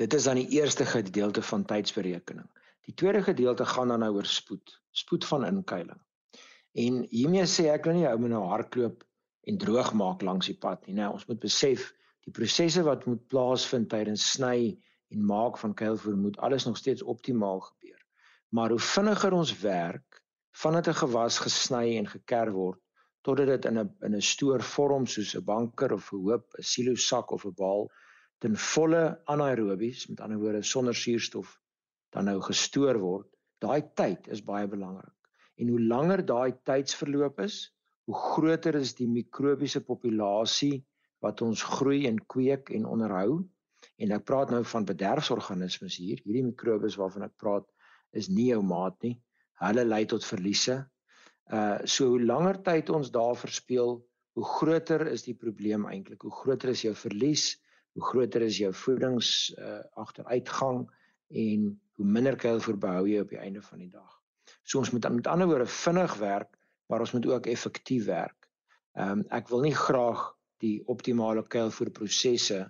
Dit 0.00 0.14
is 0.16 0.26
dan 0.28 0.36
die 0.40 0.50
eerste 0.58 0.84
gedeelte 0.84 1.42
van 1.42 1.64
tydsberekening. 1.64 2.48
Die 2.88 2.94
tweede 2.94 3.22
gedeelte 3.22 3.64
gaan 3.64 3.88
dan 3.88 4.04
nou 4.04 4.14
oor 4.18 4.28
spoed, 4.28 4.74
spoed 4.90 5.24
van 5.28 5.46
inkuiling. 5.48 6.00
En 6.72 7.00
hiermee 7.10 7.46
sê 7.48 7.70
ek 7.72 7.88
nou 7.88 7.96
nie 7.96 8.06
ou 8.08 8.18
moet 8.20 8.34
nou 8.34 8.44
hardloop 8.52 9.04
en 9.48 9.58
droog 9.64 9.92
maak 9.96 10.22
langs 10.22 10.48
die 10.50 10.58
pad 10.60 10.86
nie. 10.86 10.98
Nou 11.00 11.14
ons 11.16 11.26
moet 11.28 11.40
besef 11.40 11.88
die 12.28 12.32
prosesse 12.36 12.84
wat 12.86 13.06
moet 13.08 13.26
plaasvind 13.32 13.88
tydens 13.92 14.26
sny 14.34 14.76
en 15.10 15.24
maak 15.24 15.58
van 15.58 15.74
kuilvoer 15.74 16.16
moet 16.16 16.38
alles 16.38 16.64
nog 16.64 16.76
steeds 16.76 17.02
optimaal 17.02 17.60
gebeur. 17.60 18.06
Maar 18.48 18.70
hoe 18.70 18.78
vinniger 18.78 19.32
ons 19.32 19.52
werk 19.60 20.22
vandat 20.62 20.88
'n 20.88 21.00
gewas 21.02 21.38
gesny 21.38 21.96
en 21.96 22.06
geker 22.06 22.52
word 22.52 22.80
totdat 23.26 23.46
dit 23.46 23.64
in 23.70 23.78
'n 23.78 23.96
in 24.06 24.14
'n 24.16 24.28
stoor 24.32 24.62
vorm 24.62 25.06
soos 25.06 25.34
'n 25.36 25.44
banker 25.44 25.92
of 25.92 26.12
'n 26.12 26.22
hoop, 26.26 26.46
'n 26.58 26.62
silo 26.62 26.94
sak 26.94 27.30
of 27.30 27.44
'n 27.46 27.54
bal 27.54 27.90
ten 28.38 28.56
volle 28.56 29.20
anaerobies, 29.24 30.06
met 30.08 30.20
ander 30.20 30.38
woorde 30.38 30.62
sonder 30.62 30.94
suurstof 30.94 31.58
dan 32.10 32.24
nou 32.24 32.40
gestoor 32.40 32.98
word, 32.98 33.28
daai 33.58 33.82
tyd 33.94 34.28
is 34.28 34.42
baie 34.44 34.66
belangrik. 34.66 35.14
En 35.60 35.68
hoe 35.68 35.80
langer 35.80 36.24
daai 36.26 36.52
tydsverloop 36.64 37.40
is, 37.40 37.74
hoe 38.08 38.14
groter 38.14 38.74
is 38.74 38.94
die 38.94 39.08
mikrobiese 39.08 39.82
populasie 39.84 40.86
wat 41.20 41.42
ons 41.42 41.62
groei 41.62 42.06
en 42.08 42.18
kweek 42.34 42.70
en 42.70 42.86
onderhou 42.86 43.44
En 44.00 44.12
ek 44.16 44.24
praat 44.28 44.52
nou 44.54 44.62
van 44.72 44.86
bederfsorganismes 44.88 45.96
hier. 46.00 46.20
Hierdie 46.24 46.46
mikrobes 46.46 46.98
waarvan 47.00 47.26
ek 47.28 47.36
praat 47.40 47.66
is 48.16 48.28
nie 48.28 48.50
jou 48.50 48.62
maat 48.66 48.96
nie. 49.06 49.16
Hulle 49.60 49.84
lei 49.84 50.04
tot 50.10 50.26
verliese. 50.26 50.82
Uh 51.50 51.78
so 51.84 52.12
hoe 52.14 52.22
langer 52.22 52.60
tyd 52.66 52.90
ons 52.94 53.10
daar 53.14 53.36
verspeel, 53.36 53.98
hoe 54.38 54.46
groter 54.46 55.06
is 55.10 55.26
die 55.26 55.34
probleem 55.34 55.86
eintlik. 55.90 56.22
Hoe 56.22 56.34
groter 56.42 56.72
is 56.74 56.84
jou 56.86 56.94
verlies, 56.94 57.52
hoe 57.96 58.04
groter 58.12 58.46
is 58.46 58.60
jou 58.62 58.72
voedings 58.84 59.50
uh 59.58 59.80
agteruitgang 60.00 60.86
en 61.30 61.68
hoe 61.98 62.06
minder 62.06 62.36
kuilvoer 62.36 62.78
behou 62.80 63.06
jy 63.08 63.20
op 63.22 63.32
die 63.34 63.40
einde 63.42 63.62
van 63.62 63.82
die 63.82 63.90
dag. 63.92 64.18
So 64.62 64.78
ons 64.78 64.90
moet 64.94 65.08
met 65.12 65.28
ander 65.30 65.48
woorde 65.50 65.66
vinnig 65.70 66.14
werk, 66.20 66.56
maar 66.88 67.02
ons 67.04 67.12
moet 67.12 67.26
ook 67.26 67.46
effektief 67.46 68.06
werk. 68.06 68.48
Ehm 68.98 69.20
um, 69.20 69.24
ek 69.30 69.50
wil 69.50 69.66
nie 69.66 69.76
graag 69.76 70.22
die 70.60 70.80
optimale 70.90 71.42
kuilvoerprosesse 71.46 72.64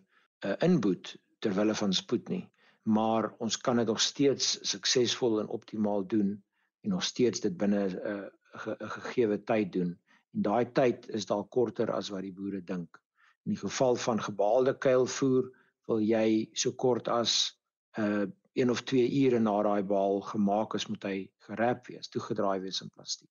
uh, 0.44 0.54
inboet 0.66 1.16
ter 1.38 1.54
wille 1.56 1.74
van 1.74 1.92
spoed 1.92 2.28
nie, 2.28 2.44
maar 2.82 3.30
ons 3.38 3.56
kan 3.56 3.76
dit 3.76 3.86
nog 3.86 4.00
steeds 4.00 4.58
suksesvol 4.70 5.40
en 5.40 5.48
optimaal 5.48 6.06
doen 6.06 6.34
en 6.80 6.90
nog 6.90 7.04
steeds 7.04 7.40
dit 7.40 7.56
binne 7.56 7.86
'n 7.88 7.96
uh, 8.12 8.26
ge, 8.64 8.76
gegeewe 8.78 9.38
tyd 9.44 9.72
doen. 9.72 9.98
En 10.34 10.42
daai 10.42 10.72
tyd 10.72 11.08
is 11.08 11.26
dalk 11.26 11.50
korter 11.50 11.92
as 11.92 12.08
wat 12.08 12.22
die 12.22 12.32
boere 12.32 12.62
dink. 12.64 13.00
In 13.44 13.54
die 13.54 13.60
geval 13.60 13.96
van 13.96 14.22
gebaalde 14.22 14.78
kuilvoer 14.78 15.50
wil 15.86 16.00
jy 16.00 16.48
so 16.52 16.72
kort 16.72 17.08
as 17.08 17.56
'n 17.98 18.02
uh, 18.02 18.26
1 18.52 18.70
of 18.70 18.82
2 18.82 19.06
ure 19.24 19.38
na 19.38 19.62
daai 19.62 19.82
baal 19.82 20.20
gemaak 20.20 20.74
is, 20.74 20.86
moet 20.86 21.04
hy 21.06 21.16
gerap 21.46 21.86
wees, 21.86 22.08
toegedraai 22.08 22.60
wees 22.60 22.80
in 22.82 22.90
plastiek. 22.90 23.30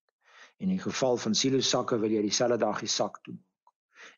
En 0.60 0.68
in 0.68 0.76
die 0.76 0.84
geval 0.84 1.18
van 1.18 1.36
silo 1.36 1.60
sakke 1.60 2.00
wil 2.00 2.12
jy 2.12 2.22
dieselfde 2.22 2.58
dag 2.58 2.80
die 2.80 2.92
sak 2.92 3.20
toe. 3.24 3.36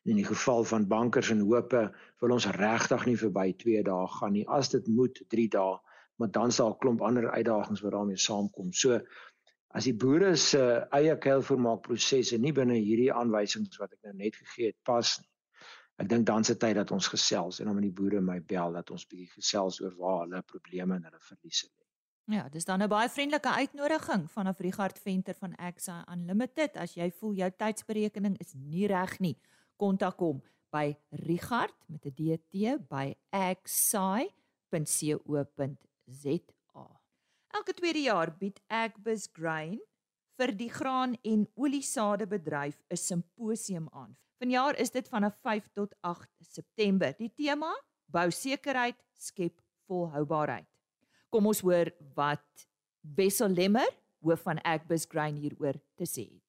In 0.04 0.16
die 0.16 0.26
geval 0.26 0.64
van 0.64 0.86
bankers 0.88 1.30
en 1.30 1.40
hope 1.40 1.82
wil 2.20 2.34
ons 2.36 2.46
regtig 2.46 3.06
nie 3.06 3.16
verby 3.16 3.52
2 3.64 3.82
dae 3.82 4.06
gaan 4.18 4.32
nie. 4.32 4.46
As 4.48 4.70
dit 4.74 4.86
moet 4.86 5.22
3 5.28 5.48
dae, 5.48 5.78
maar 6.18 6.30
dan 6.30 6.52
sal 6.52 6.72
'n 6.72 6.78
klomp 6.78 7.02
ander 7.02 7.30
uitdagings 7.30 7.80
wat 7.80 7.92
daarmee 7.92 8.16
saamkom. 8.16 8.72
So 8.72 9.00
as 9.74 9.84
die 9.84 9.94
boere 9.94 10.36
se 10.36 10.86
eie 10.90 11.16
kuilvoermaakprosesse 11.18 12.38
nie 12.38 12.52
binne 12.52 12.74
hierdie 12.74 13.12
aanwysings 13.12 13.78
wat 13.80 13.92
ek 13.92 14.02
nou 14.02 14.14
net 14.14 14.36
gegee 14.36 14.66
het 14.66 14.78
pas 14.84 15.18
nie, 15.20 15.30
ek 15.96 16.08
dink 16.08 16.26
dan 16.26 16.44
se 16.44 16.56
tyd 16.56 16.76
dat 16.76 16.90
ons 16.90 17.08
gesels 17.08 17.60
en 17.60 17.66
dan 17.66 17.74
met 17.74 17.88
die 17.88 17.96
boere 18.00 18.20
my 18.20 18.40
bel 18.40 18.72
dat 18.72 18.90
ons 18.90 19.06
bietjie 19.06 19.30
gesels 19.38 19.80
oor 19.80 19.94
waar 19.96 20.20
hulle 20.24 20.42
probleme 20.42 20.96
en 20.96 21.08
hulle 21.08 21.20
verliese 21.20 21.66
lê. 21.66 21.82
Ja, 22.30 22.48
dis 22.48 22.64
dan 22.64 22.82
'n 22.82 22.88
baie 22.88 23.08
vriendelike 23.08 23.48
uitnodiging 23.48 24.30
vanaf 24.30 24.58
Richard 24.58 24.98
Venter 24.98 25.34
van 25.34 25.54
Exa 25.54 26.06
Unlimited. 26.12 26.76
As 26.76 26.94
jy 26.94 27.10
voel 27.10 27.34
jou 27.34 27.50
tydsberekening 27.50 28.38
is 28.38 28.54
nie 28.54 28.86
reg 28.86 29.18
nie, 29.18 29.36
kontak 29.82 30.18
hom 30.22 30.38
by 30.72 30.96
Richard 31.26 31.74
met 31.90 32.06
'n 32.06 32.14
DT 32.14 32.54
by 32.88 33.14
exai.co.za. 33.30 34.30
Elke 37.52 37.72
tweede 37.74 38.02
jaar 38.02 38.36
bied 38.38 38.60
Agbus 38.66 39.28
Grain 39.32 39.80
vir 40.38 40.56
die 40.56 40.70
graan 40.70 41.16
en 41.22 41.48
oliesade 41.54 42.26
bedryf 42.26 42.82
'n 42.88 42.96
simposium 42.96 43.88
aan 43.92 44.16
Vanjaar 44.42 44.74
is 44.82 44.90
dit 44.90 45.06
vanaf 45.08 45.36
5 45.38 45.68
tot 45.72 45.94
8 46.00 46.26
September. 46.40 47.14
Die 47.14 47.30
tema: 47.30 47.70
Bousekerheid 48.10 48.98
skep 49.14 49.60
volhoubaarheid. 49.86 50.66
Kom 51.30 51.46
ons 51.46 51.60
hoor 51.62 51.92
wat 52.16 52.66
Wessel 53.14 53.54
Lemmer, 53.54 53.86
hoof 54.18 54.42
van 54.42 54.58
Agbus 54.66 55.06
Grain 55.08 55.38
hieroor 55.38 55.78
te 55.94 56.08
sê 56.10 56.26
het. 56.26 56.42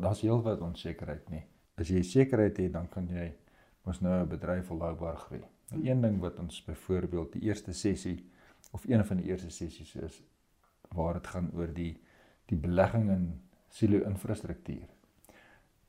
Daar's 0.00 0.24
heelwat 0.24 0.64
onsekerheid 0.64 1.28
nie. 1.28 1.44
As 1.74 1.88
jy 1.88 2.02
sekerheid 2.02 2.56
het, 2.56 2.72
dan 2.72 2.88
kan 2.88 3.08
jy 3.08 3.32
mos 3.84 4.00
nou 4.00 4.22
'n 4.22 4.28
bedryf 4.28 4.66
volhoubaar 4.66 5.16
groei. 5.16 5.42
Nou 5.70 5.86
een 5.86 6.00
ding 6.00 6.20
wat 6.20 6.38
ons 6.38 6.64
byvoorbeeld 6.64 7.32
die 7.32 7.42
eerste 7.42 7.72
sessie 7.72 8.30
of 8.70 8.84
een 8.84 9.04
van 9.04 9.16
die 9.16 9.26
eerste 9.26 9.50
sessies 9.50 9.94
is 9.94 10.22
waar 10.88 11.14
dit 11.14 11.26
gaan 11.26 11.50
oor 11.54 11.72
die 11.72 12.00
die 12.46 12.56
belegging 12.56 13.10
in 13.10 13.42
silo 13.68 14.04
infrastruktuur. 14.04 14.88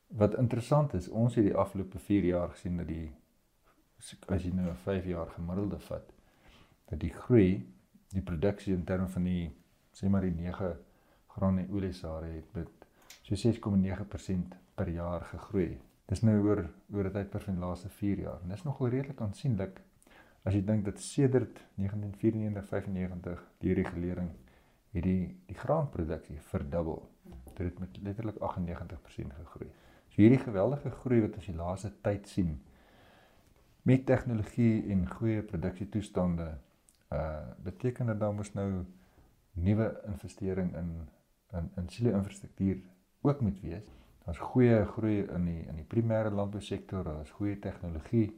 Wat 0.07 0.37
interessant 0.37 0.93
is, 0.93 1.07
ons 1.09 1.35
het 1.35 1.43
die 1.43 1.55
afgelope 1.55 1.99
4 1.99 2.23
jaar 2.23 2.49
gesien 2.49 2.77
dat 2.77 2.87
die 2.87 3.11
as 4.27 4.43
jy 4.43 4.51
nou 4.53 4.69
'n 4.69 4.75
5 4.75 5.05
jaar 5.05 5.27
gemiddelde 5.27 5.79
vat, 5.79 6.13
dat 6.85 6.99
die 6.99 7.09
groei, 7.09 7.73
die 8.09 8.21
produksie 8.21 8.73
in 8.73 8.83
terme 8.83 9.07
van 9.07 9.23
die 9.23 9.51
sê 9.91 10.09
maar 10.09 10.21
die 10.21 10.31
9 10.31 10.77
graan 11.27 11.57
en 11.59 11.71
oliesare 11.71 12.25
het 12.25 12.53
met 12.53 12.69
so 13.21 13.35
6,9% 13.35 14.55
per 14.75 14.89
jaar 14.89 15.21
gegroei. 15.31 15.77
Dis 16.05 16.21
nou 16.21 16.35
oor 16.43 16.65
oor 16.93 17.05
'n 17.05 17.11
tydperk 17.11 17.43
van 17.43 17.53
die 17.53 17.65
laaste 17.65 17.89
4 17.89 18.19
jaar. 18.19 18.41
En 18.43 18.49
dis 18.49 18.63
nogal 18.63 18.89
redelik 18.89 19.21
aansienlik 19.21 19.81
as 20.43 20.53
jy 20.53 20.61
dink 20.65 20.85
dat 20.85 20.99
sedert 20.99 21.59
1994-95 21.81 23.41
die 23.59 23.73
regulering 23.73 24.29
hierdie 24.91 25.35
die 25.47 25.57
graanproduksie 25.57 26.39
verdubbel. 26.39 27.09
Dit 27.55 27.65
het 27.67 27.79
met 27.79 27.97
letterlik 28.03 28.37
98% 28.39 29.33
gegroei. 29.33 29.69
So 30.09 30.21
hierdie 30.21 30.39
geweldige 30.39 30.89
groei 30.89 31.21
wat 31.21 31.35
ons 31.35 31.45
die 31.45 31.55
laaste 31.55 31.91
tyd 32.01 32.27
sien 32.27 32.61
met 33.85 34.05
tegnologie 34.05 34.91
en 34.91 35.09
goeie 35.09 35.41
produksietoestande 35.41 36.57
uh 37.13 37.41
beteken 37.63 38.05
dat 38.05 38.33
mos 38.33 38.53
nou 38.53 38.85
nuwe 39.53 40.01
investering 40.07 40.75
in 40.75 40.89
in 41.51 41.69
in 41.75 41.89
silo 41.89 42.15
infrastruktuur 42.17 42.81
ook 43.21 43.41
moet 43.41 43.61
wees. 43.61 43.85
Daar's 44.25 44.41
goeie 44.41 44.85
groei 44.85 45.19
in 45.21 45.45
die 45.45 45.61
in 45.69 45.75
die 45.77 45.85
primêre 45.85 46.31
landbousektor, 46.33 47.03
daar's 47.05 47.33
goeie 47.37 47.59
tegnologie. 47.61 48.29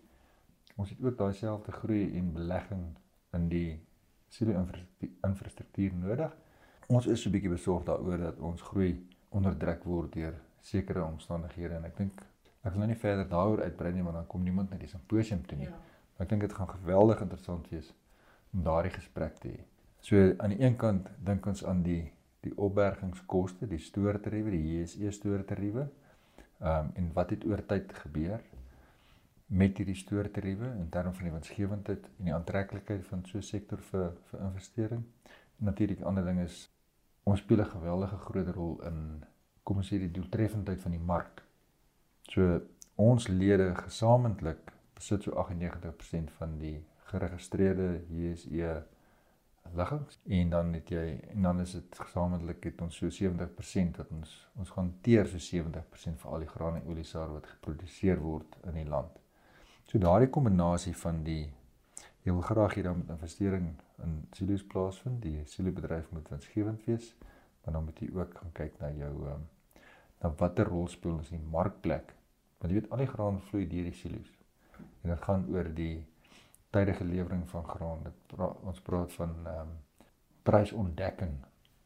Ons 0.75 0.89
het 0.89 1.01
ook 1.01 1.17
daai 1.17 1.33
selfde 1.33 1.71
groei 1.71 2.17
en 2.19 2.33
belegging 2.33 2.83
in 3.37 3.47
die 3.49 3.79
silo 4.27 4.65
infrastruktuur 5.23 5.95
nodig. 5.95 6.33
Ons 6.87 7.07
is 7.07 7.21
so 7.21 7.29
'n 7.29 7.31
bietjie 7.31 7.49
besorgd 7.49 7.85
daaroor 7.85 8.17
dat 8.17 8.39
ons 8.39 8.61
groei 8.61 9.07
onderdruk 9.29 9.83
word 9.83 10.13
deur 10.13 10.35
sekere 10.59 11.03
omstandighede 11.03 11.75
en 11.75 11.85
ek 11.85 11.97
dink 11.97 12.21
ek 12.63 12.71
wil 12.71 12.79
nou 12.79 12.87
nie 12.87 12.99
verder 12.99 13.27
daaroor 13.29 13.63
uitbrei 13.63 13.93
nie 13.93 14.03
want 14.03 14.15
dan 14.15 14.27
kom 14.27 14.43
niemand 14.43 14.69
na 14.69 14.77
die 14.77 14.87
simposium 14.87 15.45
toe 15.45 15.57
nie. 15.57 15.69
Ja. 15.69 15.79
Ek 16.19 16.29
dink 16.29 16.41
dit 16.41 16.53
gaan 16.53 16.69
geweldig 16.69 17.21
interessant 17.21 17.69
wees 17.69 17.93
om 18.53 18.63
daardie 18.63 18.91
gesprek 18.91 19.39
te 19.39 19.47
hê. 19.47 19.63
So 19.99 20.33
aan 20.37 20.49
die 20.49 20.61
een 20.61 20.75
kant 20.75 21.09
dink 21.23 21.45
ons 21.45 21.63
aan 21.65 21.83
die 21.83 22.11
die 22.45 22.53
opbergingskoste, 22.57 23.67
die 23.67 23.81
stoortariewe, 23.81 24.51
die 24.51 24.77
JSE 24.77 25.11
stoortariewe. 25.11 25.87
Ehm 26.59 26.85
um, 26.85 26.91
en 26.95 27.11
wat 27.13 27.29
het 27.29 27.45
oor 27.45 27.65
tyd 27.65 27.93
gebeur 27.93 28.41
met 29.47 29.77
hierdie 29.77 29.95
stoortariewe 29.95 30.71
in 30.79 30.89
terme 30.89 31.13
van 31.13 31.23
die 31.23 31.33
winsgewendheid 31.33 32.07
en 32.17 32.29
die 32.29 32.33
aantreklikheid 32.33 33.05
van 33.07 33.23
so 33.25 33.37
'n 33.37 33.49
sektor 33.49 33.77
vir 33.91 34.11
vir 34.31 34.39
investering. 34.39 35.03
Natuurlik 35.57 36.01
ander 36.01 36.25
ding 36.25 36.39
is 36.39 36.69
ons 37.23 37.39
speel 37.39 37.61
'n 37.61 37.75
geweldige 37.75 38.17
groot 38.17 38.47
rol 38.55 38.81
in 38.81 39.23
kom 39.63 39.77
ons 39.77 39.87
sê 39.87 39.99
die 39.99 40.11
doeltreffendheid 40.11 40.81
van 40.81 40.91
die 40.91 41.05
mark. 41.13 41.43
So 42.29 42.61
ons 42.95 43.27
lede 43.27 43.75
gesamentlik 43.75 44.71
besit 44.95 45.23
so 45.23 45.31
98% 45.31 46.31
van 46.39 46.57
die 46.59 46.85
geregistreerde 47.11 48.01
JSE 48.09 48.83
liggings 49.75 50.19
en 50.39 50.49
dan 50.49 50.73
het 50.73 50.89
jy 50.91 51.05
en 51.33 51.41
dan 51.41 51.61
is 51.61 51.73
dit 51.77 51.99
gesamentlik 51.99 52.63
het 52.69 52.81
ons 52.81 52.97
so 53.01 53.09
70% 53.11 53.99
wat 54.01 54.11
ons 54.15 54.33
ons 54.55 54.73
gaan 54.75 54.91
teer 55.05 55.27
so 55.29 55.41
70% 55.43 56.21
vir 56.23 56.31
al 56.31 56.45
die 56.45 56.51
graan 56.51 56.79
en 56.79 56.87
oliesare 56.89 57.33
wat 57.33 57.49
geproduseer 57.55 58.21
word 58.21 58.57
in 58.65 58.79
die 58.79 58.87
land. 58.89 59.19
So 59.87 59.99
daardie 60.03 60.29
kombinasie 60.29 60.95
van 61.03 61.23
die 61.23 61.43
jy 62.27 62.33
wil 62.33 62.43
graag 62.43 62.73
hier 62.75 62.89
dan 62.89 62.97
met 63.01 63.13
investering 63.15 63.69
in 64.03 64.17
silo's 64.35 64.65
plaasvind, 64.67 65.21
die 65.23 65.45
silo 65.47 65.71
bedryf 65.71 66.09
moet 66.11 66.27
winsgewend 66.29 66.83
wees, 66.85 67.13
maar 67.63 67.77
dan 67.77 67.85
moet 67.87 68.01
jy 68.03 68.09
ook 68.15 68.33
gaan 68.41 68.51
kyk 68.57 68.75
na 68.81 68.89
jou 68.91 69.13
um, 69.31 69.45
dan 70.19 70.35
watter 70.41 70.67
rol 70.67 70.89
speel 70.91 71.19
ons 71.19 71.31
in 71.31 71.39
die 71.39 71.53
markplek? 71.53 72.11
Want 72.59 72.73
jy 72.73 72.81
weet 72.81 72.91
al 72.91 73.03
die 73.03 73.09
graan 73.13 73.39
vloei 73.47 73.63
deur 73.69 73.87
die 73.87 73.95
silo's. 73.95 74.33
En 75.05 75.13
dit 75.13 75.23
gaan 75.23 75.45
oor 75.53 75.69
die 75.77 75.95
tydige 76.69 77.03
lewering 77.03 77.49
van 77.49 77.63
graan. 77.63 78.03
Dit 78.03 78.13
pra 78.33 78.47
ons 78.63 78.81
praat 78.81 79.13
van 79.13 79.35
ehm 79.45 79.59
um, 79.59 79.75
prysontdekking 80.47 81.33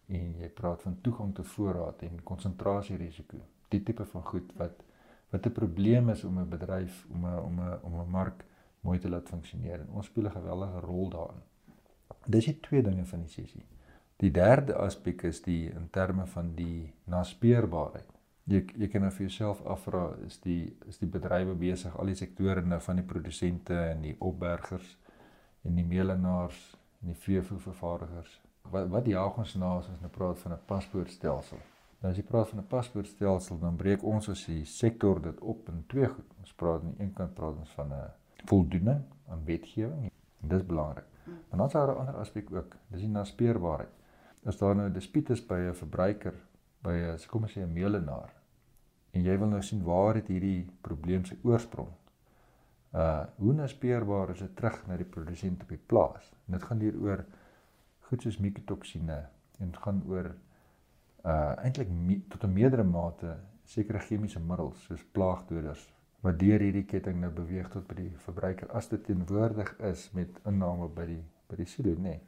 en 0.07 0.33
jy 0.37 0.49
praat 0.53 0.81
van 0.81 0.97
toegang 1.01 1.31
tot 1.35 1.47
voorraad 1.47 2.01
en 2.05 2.23
konsentrasierisiko. 2.23 3.37
Die 3.73 3.83
tipe 3.83 4.05
van 4.05 4.23
goed 4.23 4.53
wat 4.57 4.83
wat 5.31 5.45
'n 5.45 5.51
probleem 5.51 6.09
is 6.09 6.23
om 6.23 6.39
'n 6.39 6.49
bedryf 6.49 7.05
om 7.09 7.25
'n 7.25 7.39
om 7.39 7.59
'n 7.59 7.79
om 7.81 7.99
'n 7.99 8.09
mark 8.09 8.45
mooi 8.81 8.99
te 8.99 9.09
laat 9.09 9.29
funksioneer 9.29 9.79
en 9.79 9.89
ons 9.89 10.05
speel 10.05 10.25
'n 10.25 10.31
geweldige 10.31 10.79
rol 10.79 11.09
daarin. 11.09 11.41
Dis 12.25 12.45
die 12.45 12.59
twee 12.59 12.81
dinge 12.81 13.05
van 13.05 13.19
die 13.19 13.29
sessie. 13.29 13.65
Die 14.15 14.31
derde 14.31 14.75
aspek 14.75 15.21
is 15.23 15.41
die 15.41 15.69
in 15.69 15.89
terme 15.89 16.25
van 16.25 16.55
die 16.55 16.93
naspeurbaarheid 17.03 18.10
jy 18.45 18.65
jy 18.77 18.87
kan 18.87 19.01
nou 19.01 19.11
vir 19.11 19.27
jouself 19.27 19.61
afvra 19.65 20.15
is 20.25 20.39
die 20.39 20.73
is 20.87 20.97
die 20.97 21.09
bedrywe 21.09 21.55
besig 21.55 21.97
al 21.99 22.05
die 22.05 22.15
sektore 22.15 22.61
nou 22.61 22.79
van 22.79 22.95
die 22.95 23.05
produsente 23.05 23.73
en 23.73 24.01
die 24.01 24.15
opbergers 24.19 24.97
en 25.63 25.75
die 25.75 25.85
meelenaars 25.85 26.77
en 27.01 27.07
die 27.13 27.21
veevoervervaardigers 27.25 28.39
wat 28.69 28.89
wat 28.89 29.05
jaag 29.07 29.37
ons 29.37 29.53
na 29.55 29.75
as 29.77 29.89
ons 29.91 30.01
nou 30.01 30.11
praat 30.11 30.39
van 30.39 30.53
'n 30.53 30.65
paspoortstelsel? 30.65 31.59
Nou 32.01 32.11
as 32.11 32.17
jy 32.17 32.23
praat 32.23 32.49
van 32.49 32.59
'n 32.59 32.67
paspoortstelsel 32.67 33.59
dan 33.59 33.75
breek 33.75 34.03
ons 34.03 34.29
as 34.29 34.45
die 34.45 34.65
sektor 34.65 35.21
dit 35.21 35.39
op 35.39 35.69
in 35.69 35.83
twee 35.87 36.07
goed. 36.07 36.29
Ons 36.39 36.53
praat 36.53 36.81
aan 36.81 36.93
die 36.97 37.03
een 37.03 37.13
kant 37.13 37.33
praat 37.33 37.57
ons 37.57 37.71
van 37.71 37.93
'n 37.93 38.11
voldoening 38.45 39.01
aan 39.27 39.45
wetgewing 39.45 40.11
en 40.41 40.47
dis 40.47 40.65
belangrik. 40.65 41.05
Maar 41.25 41.57
dan 41.57 41.67
is 41.67 41.73
daar 41.73 41.87
'n 41.87 41.97
ander 41.97 42.15
aspek 42.15 42.51
ook 42.51 42.75
dis 42.87 43.01
die 43.01 43.09
naspeurbaarheid. 43.09 43.93
As 44.45 44.57
daar 44.57 44.75
nou 44.75 44.89
'n 44.89 44.93
dispuut 44.93 45.29
is 45.29 45.45
by 45.45 45.59
'n 45.59 45.75
verbruiker 45.75 46.33
by 46.83 46.93
'n 46.93 47.27
kom 47.27 47.43
ons 47.43 47.53
sê 47.53 47.61
'n 47.63 47.73
meelenaar 47.73 48.31
en 49.11 49.23
jy 49.23 49.37
wil 49.37 49.47
nou 49.47 49.61
sien 49.61 49.83
waar 49.83 50.15
het 50.15 50.27
hierdie 50.27 50.69
probleem 50.81 51.25
se 51.25 51.37
oorsprong. 51.43 51.89
Uh 52.93 53.25
hoe 53.37 53.53
naspeurbaar 53.53 54.29
is 54.29 54.39
dit 54.39 54.55
terug 54.55 54.87
na 54.87 54.97
die 54.97 55.05
produsent 55.05 55.61
op 55.61 55.69
die 55.69 55.83
plaas? 55.85 56.31
En 56.47 56.53
dit 56.57 56.63
gaan 56.63 56.79
hier 56.79 56.97
oor 56.99 57.25
goed 57.99 58.21
soos 58.21 58.37
mikotoksine 58.37 59.19
en 59.59 59.75
gaan 59.75 60.03
oor 60.07 60.35
uh 61.25 61.53
eintlik 61.63 61.89
tot 62.29 62.43
'n 62.43 62.53
meerdere 62.53 62.83
mate 62.83 63.37
sekere 63.63 63.99
chemiese 63.99 64.39
middels 64.39 64.83
soos 64.83 65.03
plaagdoders 65.11 65.93
wat 66.21 66.39
deur 66.39 66.59
hierdie 66.59 66.85
ketting 66.85 67.19
nou 67.21 67.31
beweeg 67.31 67.69
tot 67.69 67.87
by 67.87 67.95
die 67.95 68.11
verbruiker 68.25 68.69
as 68.77 68.89
dit 68.89 69.03
teenwoordig 69.03 69.71
is 69.79 70.09
met 70.13 70.39
inname 70.45 70.89
by 70.89 71.05
die 71.05 71.23
by 71.51 71.57
die 71.59 71.65
silo, 71.65 71.91
nê. 71.91 72.01
Nee. 72.01 72.19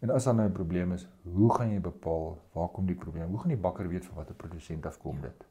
En 0.00 0.10
as 0.10 0.24
dan 0.24 0.36
nou 0.36 0.48
'n 0.48 0.52
probleem 0.52 0.92
is, 0.92 1.08
hoe 1.22 1.54
gaan 1.54 1.70
jy 1.70 1.80
bepaal 1.80 2.38
waar 2.52 2.68
kom 2.68 2.86
die 2.86 2.94
probleem? 2.94 3.28
Hoe 3.28 3.38
gaan 3.38 3.48
die 3.48 3.56
bakker 3.56 3.88
weet 3.88 4.04
van 4.04 4.16
watter 4.16 4.34
produsent 4.34 4.86
af 4.86 4.98
kom 4.98 5.20
dit? 5.20 5.46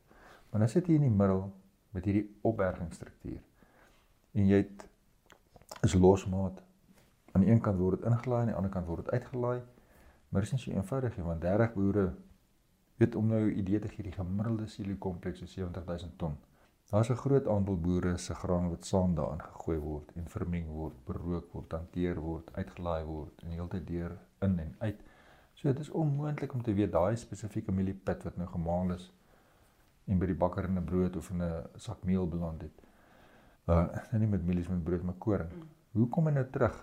Maar 0.49 0.59
nou 0.59 0.69
sit 0.69 0.87
jy 0.87 0.93
in 0.93 1.01
die 1.01 1.09
middel 1.09 1.53
met 1.89 2.05
hierdie 2.05 2.37
opbergingsstruktuur. 2.41 3.41
En 4.31 4.47
jy 4.47 4.57
het 4.57 4.87
is 5.81 5.93
losmaat. 5.93 6.63
Aan 7.31 7.41
die 7.41 7.51
een 7.51 7.61
kant 7.61 7.77
word 7.77 8.01
dit 8.01 8.11
ingelaai 8.11 8.41
en 8.41 8.41
aan 8.41 8.47
die 8.47 8.55
ander 8.55 8.71
kant 8.71 8.87
word 8.87 9.05
dit 9.05 9.13
uitgelaai. 9.13 9.61
Maar 10.29 10.41
dit 10.41 10.51
is 10.51 10.51
nie 10.51 10.61
so 10.61 10.71
eenvoudig 10.71 11.17
nie 11.17 11.25
want 11.25 11.41
30 11.41 11.73
boere 11.73 12.13
weet 12.95 13.15
om 13.15 13.27
nou 13.27 13.41
'n 13.41 13.57
idee 13.57 13.79
te 13.79 13.87
gee 13.87 14.03
die 14.03 14.11
gemiddelde 14.11 14.67
silo 14.67 14.95
kompleks 14.95 15.41
is 15.41 15.53
70000 15.53 16.17
ton. 16.17 16.37
Daar's 16.89 17.09
'n 17.09 17.15
groot 17.15 17.47
aantal 17.47 17.77
boere 17.79 18.17
se 18.17 18.33
graan 18.33 18.69
wat 18.69 18.85
saam 18.85 19.15
daarin 19.15 19.41
gegooi 19.41 19.77
word 19.77 20.11
en 20.15 20.29
vermeng 20.29 20.67
word, 20.67 21.05
berook 21.05 21.53
word, 21.53 21.71
hanteer 21.71 22.19
word, 22.19 22.53
uitgelaai 22.53 23.03
word 23.03 23.41
en 23.43 23.49
heeltyd 23.49 23.87
deur 23.87 24.17
in 24.41 24.59
en 24.59 24.75
uit. 24.77 25.01
So 25.53 25.67
dit 25.67 25.79
is 25.79 25.89
onmoontlik 25.89 26.53
om 26.53 26.61
te 26.63 26.73
weet 26.73 26.91
daai 26.91 27.15
spesifieke 27.17 27.71
mieliepit 27.71 28.23
wat 28.23 28.37
nou 28.37 28.47
gemaal 28.49 28.93
is 28.95 29.09
en 30.09 30.19
by 30.19 30.25
die 30.25 30.37
bakker 30.43 30.65
in 30.65 30.77
'n 30.77 30.85
brood 30.85 31.15
of 31.15 31.29
in 31.29 31.43
'n 31.43 31.65
sak 31.75 32.03
meel 32.03 32.27
beland 32.27 32.61
het. 32.61 32.81
Uh 33.67 33.87
nie 34.11 34.27
met 34.27 34.45
mielies 34.45 34.67
met 34.67 34.83
brood 34.83 35.03
maar 35.03 35.19
koring. 35.19 35.51
Hoe 35.91 36.07
kom 36.09 36.25
hy 36.25 36.33
nou 36.33 36.49
terug? 36.49 36.77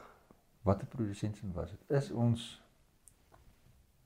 Watter 0.63 0.87
produsensie 0.87 1.49
was 1.53 1.71
dit? 1.71 1.91
Is 1.91 2.11
ons 2.11 2.63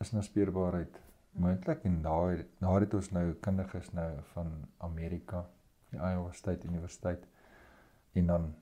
is 0.00 0.12
nou 0.12 0.22
speurbaarheid 0.22 1.00
moontlik 1.32 1.84
en 1.84 2.02
daai 2.02 2.46
daar 2.58 2.80
het 2.80 2.94
ons 2.94 3.10
nou 3.10 3.32
kundiges 3.44 3.92
nou 3.92 4.22
van 4.32 4.52
Amerika 4.78 5.44
die 5.90 5.98
Iowa 5.98 6.32
State 6.32 6.66
Universiteit 6.66 7.26
en 8.12 8.26
dan 8.26 8.54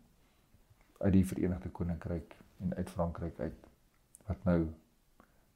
uit 0.98 1.12
die 1.12 1.26
Verenigde 1.26 1.70
Koninkryk 1.70 2.36
en 2.60 2.74
uit 2.74 2.90
Frankryk 2.90 3.40
uit 3.40 3.67
wat 4.28 4.44
nou 4.48 4.58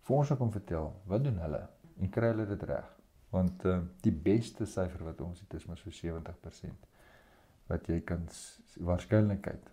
vir 0.07 0.17
ons 0.17 0.33
kom 0.38 0.52
vertel 0.55 0.91
wat 1.11 1.25
doen 1.25 1.38
hulle 1.45 1.62
en 2.00 2.11
kry 2.17 2.33
hulle 2.33 2.47
dit 2.50 2.64
reg 2.71 2.88
want 3.33 3.64
uh, 3.64 3.79
die 4.05 4.14
beste 4.29 4.67
syfer 4.69 5.05
wat 5.09 5.21
ons 5.25 5.41
het 5.45 5.55
is 5.59 5.69
maar 5.69 5.81
so 5.81 5.91
70% 5.91 6.88
wat 7.71 7.88
jy 7.88 8.00
kan 8.05 8.26
waarskynlikheid 8.91 9.71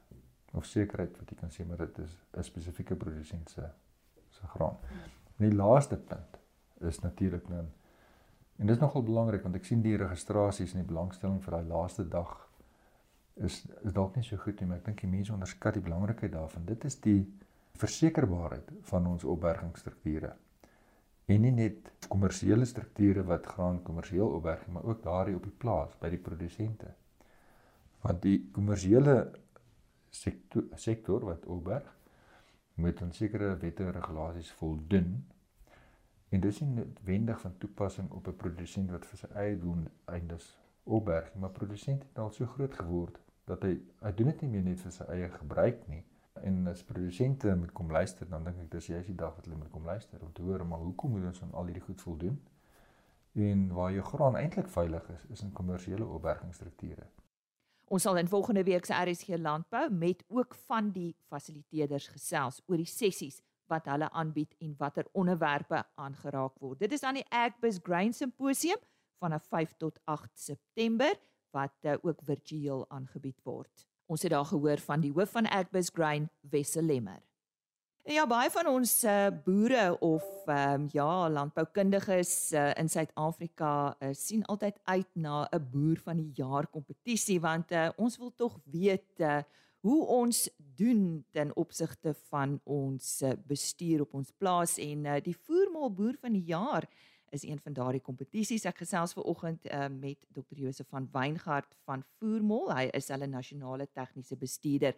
of 0.58 0.66
sekerheid 0.66 1.18
wat 1.20 1.32
jy 1.32 1.40
kan 1.42 1.52
sê 1.54 1.66
maar 1.68 1.82
dit 1.86 2.00
is 2.06 2.16
'n 2.38 2.44
spesifieke 2.44 2.96
produsent 2.96 3.50
se 3.50 3.70
se 4.30 4.48
graan. 4.48 4.78
En 5.38 5.50
die 5.50 5.56
laaste 5.56 5.98
punt 5.98 6.38
is 6.80 7.00
natuurlik 7.00 7.50
nou 7.50 7.66
En 8.60 8.66
dit 8.66 8.76
is 8.76 8.82
nogal 8.82 9.04
belangrik 9.04 9.44
want 9.44 9.56
ek 9.56 9.68
sien 9.68 9.82
die 9.84 9.96
registrasies 9.98 10.74
en 10.76 10.82
die 10.82 10.90
belangstelling 10.92 11.40
vir 11.44 11.56
daai 11.56 11.68
laaste 11.70 12.04
dag 12.12 12.34
is 13.48 13.62
is 13.88 13.94
dalk 13.96 14.18
nie 14.20 14.26
so 14.28 14.38
goed 14.42 14.60
nie, 14.60 14.68
maar 14.68 14.82
ek 14.82 14.90
dink 14.90 15.04
die 15.06 15.12
mense 15.12 15.32
onderskat 15.32 15.78
die 15.78 15.84
belangrikheid 15.86 16.34
daarvan. 16.34 16.66
Dit 16.68 16.84
is 16.90 17.00
die 17.00 17.22
versekerbaarheid 17.80 18.72
van 18.92 19.08
ons 19.08 19.24
opbergingsstrukture. 19.24 20.34
En 21.30 21.42
nie 21.46 21.54
net 21.54 21.92
kommersiële 22.08 22.66
strukture 22.66 23.24
wat 23.24 23.46
graan 23.46 23.82
kommersieel 23.86 24.32
opberg, 24.40 24.66
maar 24.68 24.84
ook 24.84 25.04
daardie 25.04 25.36
op 25.38 25.46
die 25.46 25.58
plaas 25.64 25.96
by 26.02 26.10
die 26.10 26.22
produsente. 26.22 26.94
Want 28.04 28.22
die 28.22 28.38
kommersiële 28.56 29.16
sektor, 30.10 30.66
sektor 30.76 31.26
wat 31.26 31.46
opberg 31.46 31.96
moet 32.80 33.02
aan 33.02 33.14
sekere 33.14 33.56
wette 33.60 33.84
en 33.84 33.94
regulasies 33.94 34.52
voldoen 34.58 35.20
En 36.30 36.40
dis 36.40 36.60
nie 36.62 36.74
noodwendig 36.74 37.40
van 37.42 37.58
toepassing 37.58 38.12
op 38.12 38.28
'n 38.28 38.36
produsent 38.36 38.92
wat 38.92 39.06
vir 39.06 39.18
sy 39.18 39.28
eie 39.44 39.58
doeleindes 39.58 40.58
opberg, 40.84 41.34
maar 41.36 41.50
produsent 41.50 42.04
het 42.04 42.20
al 42.20 42.32
so 42.32 42.46
groot 42.46 42.74
geword 42.74 43.18
dat 43.46 43.64
hy 43.64 43.72
hy 44.02 44.12
doen 44.14 44.30
dit 44.32 44.42
nie 44.42 44.50
meer 44.50 44.64
net 44.64 44.82
vir 44.82 44.92
sy 44.92 45.04
eie 45.04 45.30
gebruik 45.30 45.88
nie. 45.88 46.04
En 46.44 46.68
as 46.68 46.84
produsente 46.84 47.56
moet 47.56 47.72
kom 47.72 47.92
luister, 47.92 48.30
dan 48.30 48.44
dink 48.44 48.60
ek 48.64 48.72
dis 48.72 48.88
jy 48.92 49.00
is 49.02 49.10
die 49.10 49.18
dag 49.18 49.36
wat 49.36 49.46
hulle 49.46 49.58
moet 49.58 49.72
kom 49.74 49.86
luister 49.86 50.22
om 50.24 50.32
te 50.34 50.42
hoor 50.42 50.66
maar 50.66 50.80
hoekom 50.80 51.12
moet 51.16 51.30
ons 51.32 51.42
aan 51.44 51.54
al 51.54 51.72
hierdie 51.72 51.84
goed 51.84 52.02
voldoen? 52.02 52.40
En 53.34 53.68
waar 53.74 53.92
jou 53.94 54.04
graan 54.04 54.38
eintlik 54.38 54.68
veilig 54.68 55.10
is, 55.16 55.26
is 55.30 55.42
in 55.46 55.52
kommersiële 55.52 56.06
opbergingsstrukture. 56.06 57.06
Ons 57.90 58.06
sal 58.06 58.18
in 58.22 58.28
volgende 58.30 58.64
week 58.64 58.86
se 58.86 58.94
RSG 58.94 59.38
landbou 59.42 59.88
met 59.92 60.24
ook 60.28 60.56
van 60.68 60.92
die 60.94 61.16
fasiliteerders 61.30 62.08
gesels 62.14 62.62
oor 62.68 62.78
die 62.78 62.90
sessies 62.90 63.42
wat 63.70 63.86
hulle 63.90 64.10
aanbied 64.12 64.56
en 64.66 64.76
watter 64.78 65.08
onderwerpe 65.18 65.84
aangeraak 65.96 66.58
word. 66.62 66.80
Dit 66.80 66.94
is 66.98 67.04
aan 67.04 67.18
die 67.22 67.26
Agbus 67.30 67.80
Grain 67.84 68.14
Symposium 68.14 68.78
vanaf 69.22 69.46
5 69.50 69.76
tot 69.78 70.00
8 70.06 70.30
September 70.34 71.18
wat 71.52 71.76
uh, 71.82 71.98
ook 72.02 72.22
virtueel 72.26 72.86
aangebied 72.90 73.42
word. 73.44 73.86
Ons 74.10 74.24
het 74.26 74.32
daar 74.34 74.46
gehoor 74.50 74.82
van 74.82 75.04
die 75.04 75.12
hoof 75.14 75.36
van 75.38 75.46
Agbus 75.46 75.92
Grain, 75.94 76.30
Wessel 76.50 76.82
Lemmer. 76.82 77.22
Ja, 78.10 78.24
baie 78.26 78.50
van 78.50 78.66
ons 78.72 79.04
uh, 79.06 79.28
boere 79.46 80.00
of 80.02 80.26
um, 80.50 80.88
ja, 80.90 81.30
landboukundiges 81.30 82.32
uh, 82.58 82.72
in 82.82 82.90
Suid-Afrika 82.90 83.74
uh, 84.00 84.10
sien 84.18 84.42
altyd 84.50 84.80
uit 84.84 85.10
na 85.14 85.46
'n 85.54 85.68
boer 85.72 86.02
van 86.02 86.18
die 86.18 86.32
jaar 86.34 86.66
kompetisie 86.68 87.38
want 87.40 87.72
uh, 87.72 87.90
ons 87.98 88.18
wil 88.18 88.34
tog 88.34 88.58
weet 88.66 89.22
uh, 89.22 89.44
hoe 89.80 90.06
ons 90.06 90.50
doen 90.58 91.26
ten 91.32 91.56
opsigte 91.56 92.14
van 92.30 92.60
ons 92.64 93.22
eh, 93.22 93.36
bestuur 93.48 94.02
op 94.02 94.14
ons 94.20 94.32
plaas 94.38 94.78
en 94.82 95.06
uh, 95.06 95.20
die 95.24 95.36
voermaal 95.36 95.92
boer 95.96 96.18
van 96.20 96.36
die 96.36 96.46
jaar 96.52 96.88
is 97.32 97.44
een 97.44 97.60
van 97.64 97.74
daardie 97.74 98.02
kompetisies. 98.02 98.66
Ek 98.70 98.82
gesels 98.84 99.14
ver 99.16 99.26
oggend 99.30 99.66
uh, 99.70 99.88
met 99.92 100.28
Dr. 100.34 100.58
Josef 100.64 100.88
van 100.90 101.10
Weingart 101.14 101.76
van 101.88 102.04
Voermaal. 102.20 102.72
Hy 102.76 102.86
is 102.98 103.10
hulle 103.14 103.28
nasionale 103.28 103.90
tegniese 103.94 104.38
bestuurder. 104.40 104.96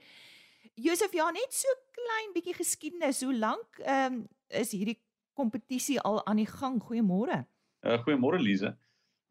Josef, 0.78 1.14
ja, 1.18 1.30
net 1.34 1.56
so 1.56 1.72
klein 1.96 2.34
bietjie 2.36 2.56
geskiedenis. 2.58 3.24
Hoe 3.26 3.36
lank 3.36 3.82
um, 3.86 4.22
is 4.48 4.74
hierdie 4.76 5.00
kompetisie 5.38 6.00
al 6.00 6.22
aan 6.26 6.42
die 6.42 6.50
gang? 6.50 6.80
Goeiemôre. 6.84 7.44
Uh, 7.82 7.98
Goeiemôre 8.06 8.42
Lize. 8.42 8.76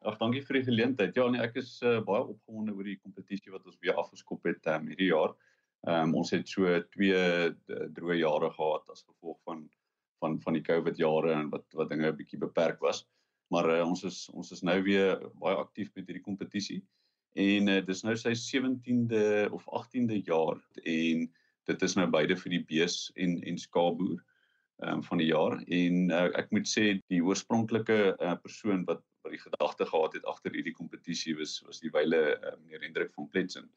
Ag 0.00 0.16
dankie 0.20 0.42
vir 0.46 0.60
die 0.60 0.66
geleentheid. 0.70 1.16
Ja, 1.16 1.28
nee, 1.30 1.42
ek 1.44 1.60
is 1.60 1.76
uh, 1.84 1.98
baie 2.04 2.24
opgewonde 2.24 2.74
oor 2.74 2.88
die 2.88 2.98
kompetisie 2.98 3.52
wat 3.52 3.66
ons 3.68 3.78
weer 3.84 3.98
afgeskop 4.00 4.48
het 4.48 4.68
um, 4.72 4.88
hierdie 4.90 5.12
jaar. 5.12 5.36
Ehm 5.88 6.10
um, 6.10 6.16
ons 6.20 6.34
het 6.34 6.48
so 6.48 6.68
twee 6.92 7.20
droë 7.96 8.18
jare 8.20 8.50
gehad 8.52 8.90
as 8.92 9.04
gevolg 9.06 9.38
van 9.48 9.62
van 10.20 10.38
van 10.44 10.56
die 10.58 10.64
COVID 10.66 10.96
jare 11.00 11.32
en 11.32 11.50
wat 11.50 11.66
wat 11.78 11.90
dinge 11.90 12.08
'n 12.10 12.16
bietjie 12.16 12.40
beperk 12.40 12.80
was. 12.80 13.04
Maar 13.50 13.70
uh, 13.76 13.88
ons 13.88 14.04
is 14.04 14.28
ons 14.32 14.52
is 14.52 14.62
nou 14.62 14.78
weer 14.82 15.18
baie 15.42 15.56
aktief 15.56 15.90
met 15.94 16.06
hierdie 16.06 16.24
kompetisie. 16.24 16.82
En 17.34 17.68
uh, 17.68 17.80
dis 17.86 18.02
nou 18.02 18.16
sy 18.16 18.34
17de 18.34 19.48
of 19.50 19.66
18de 19.66 20.22
jaar 20.24 20.58
en 20.84 21.28
dit 21.70 21.82
is 21.82 21.96
nou 21.96 22.06
beide 22.10 22.36
vir 22.36 22.56
die 22.56 22.64
bees 22.72 23.10
en 23.16 23.38
en 23.42 23.58
skaapboer 23.58 24.18
um, 24.86 25.02
van 25.02 25.18
die 25.18 25.28
jaar 25.30 25.58
en 25.66 26.10
uh, 26.10 26.26
ek 26.40 26.50
moet 26.54 26.68
sê 26.68 26.86
die 27.12 27.22
oorspronklike 27.22 28.00
uh, 28.16 28.34
persoon 28.42 28.84
wat 28.88 29.04
wat 29.20 29.34
die 29.34 29.42
gedagte 29.42 29.84
gehad 29.84 30.14
het 30.16 30.24
agter 30.24 30.54
hierdie 30.56 30.76
kompetisie 30.76 31.36
was 31.36 31.58
was 31.66 31.82
die 31.84 31.92
wyle 31.92 32.20
uh, 32.38 32.56
meneer 32.62 32.86
Hendrik 32.86 33.12
van 33.14 33.28
Pletsen 33.28 33.68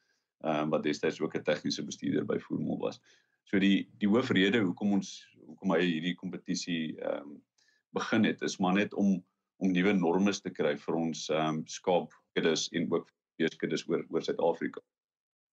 um, 0.44 0.72
wat 0.72 0.84
destyds 0.88 1.22
ook 1.22 1.36
'n 1.36 1.44
tegniese 1.44 1.84
bestuurder 1.84 2.26
by 2.26 2.40
Voormol 2.40 2.80
was. 2.80 3.02
So 3.44 3.60
die 3.60 3.90
die 4.00 4.08
hoofrede 4.08 4.64
hoekom 4.64 4.94
ons 5.00 5.28
hoekom 5.48 5.76
hy 5.76 5.82
hierdie 5.86 6.16
kompetisie 6.20 6.96
ehm 7.00 7.30
um, 7.30 7.42
begin 7.94 8.24
het 8.26 8.42
is 8.42 8.58
maar 8.58 8.74
net 8.74 8.94
om 8.94 9.20
om 9.62 9.72
nuwe 9.72 9.94
normes 9.94 10.42
te 10.42 10.50
kry 10.50 10.74
vir 10.86 10.96
ons 10.98 11.28
ehm 11.30 11.60
um, 11.60 11.62
skaapkuddes 11.68 12.70
en 12.74 12.90
ook 12.92 13.12
beeskuddes 13.42 13.88
oor 13.90 14.06
oor 14.10 14.26
Suid-Afrika. 14.26 14.82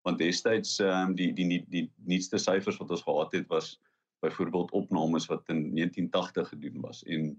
Want 0.09 0.18
destyds 0.18 0.79
ehm 0.81 1.11
um, 1.11 1.14
die 1.14 1.33
die 1.33 1.48
die 1.48 1.62
die 1.76 1.87
nuutste 2.07 2.38
syfers 2.38 2.81
wat 2.81 2.90
ons 2.90 3.07
gehad 3.07 3.38
het 3.38 3.48
was 3.48 3.79
byvoorbeeld 4.24 4.72
opnames 4.76 5.26
wat 5.29 5.48
in 5.48 5.62
1980 5.76 6.48
gedoen 6.48 6.81
was 6.81 7.05
en 7.05 7.31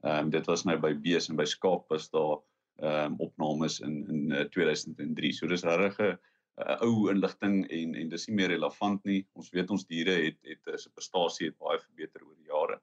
Ehm 0.00 0.18
um, 0.18 0.30
dit 0.30 0.46
was 0.46 0.62
nou 0.64 0.78
by 0.80 0.94
bees 0.96 1.28
en 1.28 1.36
by 1.36 1.44
skaap 1.44 1.88
was 1.92 2.08
daar 2.10 2.38
ehm 2.80 3.12
um, 3.12 3.16
opnames 3.20 3.80
in 3.84 3.98
in 4.08 4.30
uh, 4.32 4.46
2003. 4.48 5.32
So 5.32 5.46
dis 5.46 5.64
regtig 5.64 5.98
'n 6.00 6.18
uh, 6.60 6.76
ou 6.86 7.08
inligting 7.12 7.64
en 7.70 7.94
en 7.94 8.12
dis 8.12 8.28
nie 8.28 8.36
meer 8.36 8.52
relevant 8.54 9.04
nie. 9.08 9.24
Ons 9.38 9.50
weet 9.54 9.70
ons 9.70 9.86
diere 9.86 10.16
het 10.24 10.38
het 10.48 10.80
se 10.80 10.92
prestasie 10.94 11.50
het 11.50 11.58
baie 11.58 11.80
verbeter 11.82 12.24
oor 12.26 12.36
die 12.36 12.50
jare. 12.50 12.80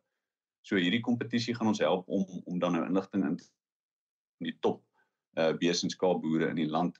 So 0.68 0.76
hierdie 0.76 1.04
kompetisie 1.04 1.56
gaan 1.56 1.72
ons 1.74 1.84
help 1.84 2.08
om 2.08 2.26
om 2.46 2.60
dan 2.60 2.78
nou 2.78 2.86
inligting 2.86 3.26
in 3.32 3.40
die 4.44 4.58
top 4.62 4.84
uh 5.38 5.54
bees 5.62 5.84
en 5.84 5.94
skaap 5.94 6.22
boere 6.22 6.50
in 6.50 6.62
die 6.62 6.72
land 6.72 6.98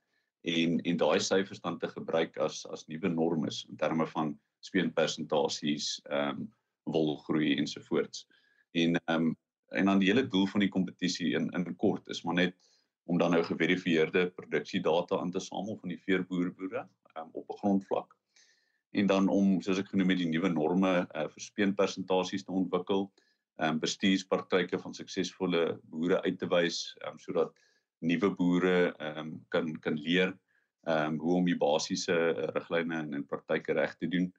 en 0.48 0.80
en 0.80 0.98
daai 0.98 1.20
syfers 1.20 1.62
dan 1.62 1.80
te 1.80 1.90
gebruik 1.92 2.38
as 2.38 2.66
as 2.72 2.86
nuwe 2.88 3.10
normes 3.10 3.66
in 3.70 3.78
terme 3.78 4.08
van 4.14 4.38
speenpersentasies, 4.66 5.98
ehm 6.10 6.30
um, 6.30 6.48
wolgroei 6.88 7.58
ensovoorts. 7.58 8.28
En 8.72 8.96
ehm 8.96 9.28
um, 9.28 9.36
en 9.76 9.86
dan 9.86 10.00
die 10.00 10.08
hele 10.08 10.28
doel 10.28 10.46
van 10.48 10.64
die 10.64 10.72
kompetisie 10.72 11.34
in 11.36 11.50
in 11.50 11.76
kort 11.76 12.08
is 12.08 12.24
maar 12.24 12.36
net 12.36 12.56
om 13.08 13.18
dan 13.18 13.32
nou 13.36 13.44
geverifieerde 13.48 14.28
produksiedata 14.36 15.20
aan 15.20 15.32
te 15.32 15.40
samel 15.44 15.78
van 15.82 15.94
die 15.94 16.02
veeboerboere 16.04 16.88
um, 17.16 17.30
op 17.32 17.50
'n 17.50 17.60
grondvlak 17.64 18.18
en 18.92 19.08
dan 19.08 19.28
om 19.30 19.62
soos 19.62 19.80
ek 19.82 19.92
genoem 19.92 20.14
het 20.14 20.22
die 20.24 20.30
nuwe 20.32 20.50
norme 20.50 20.92
uh, 21.04 21.28
vir 21.34 21.44
speenpersentasies 21.44 22.46
te 22.48 22.56
ontwikkel, 22.56 23.08
ehm 23.58 23.76
um, 23.76 23.80
bestuurspraktyke 23.82 24.80
van 24.80 24.94
suksesvolle 24.94 25.80
boere 25.92 26.22
uit 26.26 26.38
te 26.40 26.50
wys 26.52 26.82
um, 27.08 27.18
sodat 27.20 27.54
nuwe 28.06 28.30
boere 28.38 28.76
ehm 28.92 29.22
um, 29.24 29.32
kan 29.54 29.72
kan 29.86 29.98
leer 29.98 30.34
ehm 30.88 31.14
um, 31.14 31.20
hoe 31.24 31.38
om 31.40 31.48
die 31.50 31.58
basiese 31.58 32.18
riglyne 32.56 33.02
en, 33.04 33.14
en 33.18 33.26
praktyke 33.26 33.74
reg 33.74 33.96
te 33.98 34.08
doen. 34.08 34.30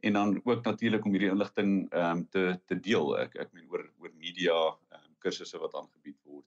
En 0.00 0.12
dan 0.12 0.40
ook 0.44 0.64
natuurlik 0.64 1.04
om 1.04 1.12
hierdie 1.12 1.32
inligting 1.34 1.72
ehm 1.92 2.18
um, 2.18 2.28
te 2.28 2.44
te 2.66 2.80
deel. 2.80 3.18
Ek 3.20 3.36
ek 3.46 3.52
meen 3.52 3.68
oor 3.68 3.84
oor 3.98 4.14
media 4.16 4.56
ehm 4.56 5.04
um, 5.04 5.14
kursusse 5.18 5.60
wat 5.60 5.76
aangebied 5.76 6.18
word. 6.24 6.46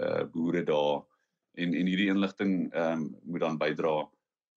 Uh 0.00 0.24
boere 0.32 0.62
daar 0.64 1.02
en 1.60 1.74
en 1.74 1.86
hierdie 1.86 2.08
inligting 2.08 2.72
ehm 2.72 3.02
um, 3.02 3.18
moet 3.22 3.40
dan 3.40 3.58
bydra 3.58 3.96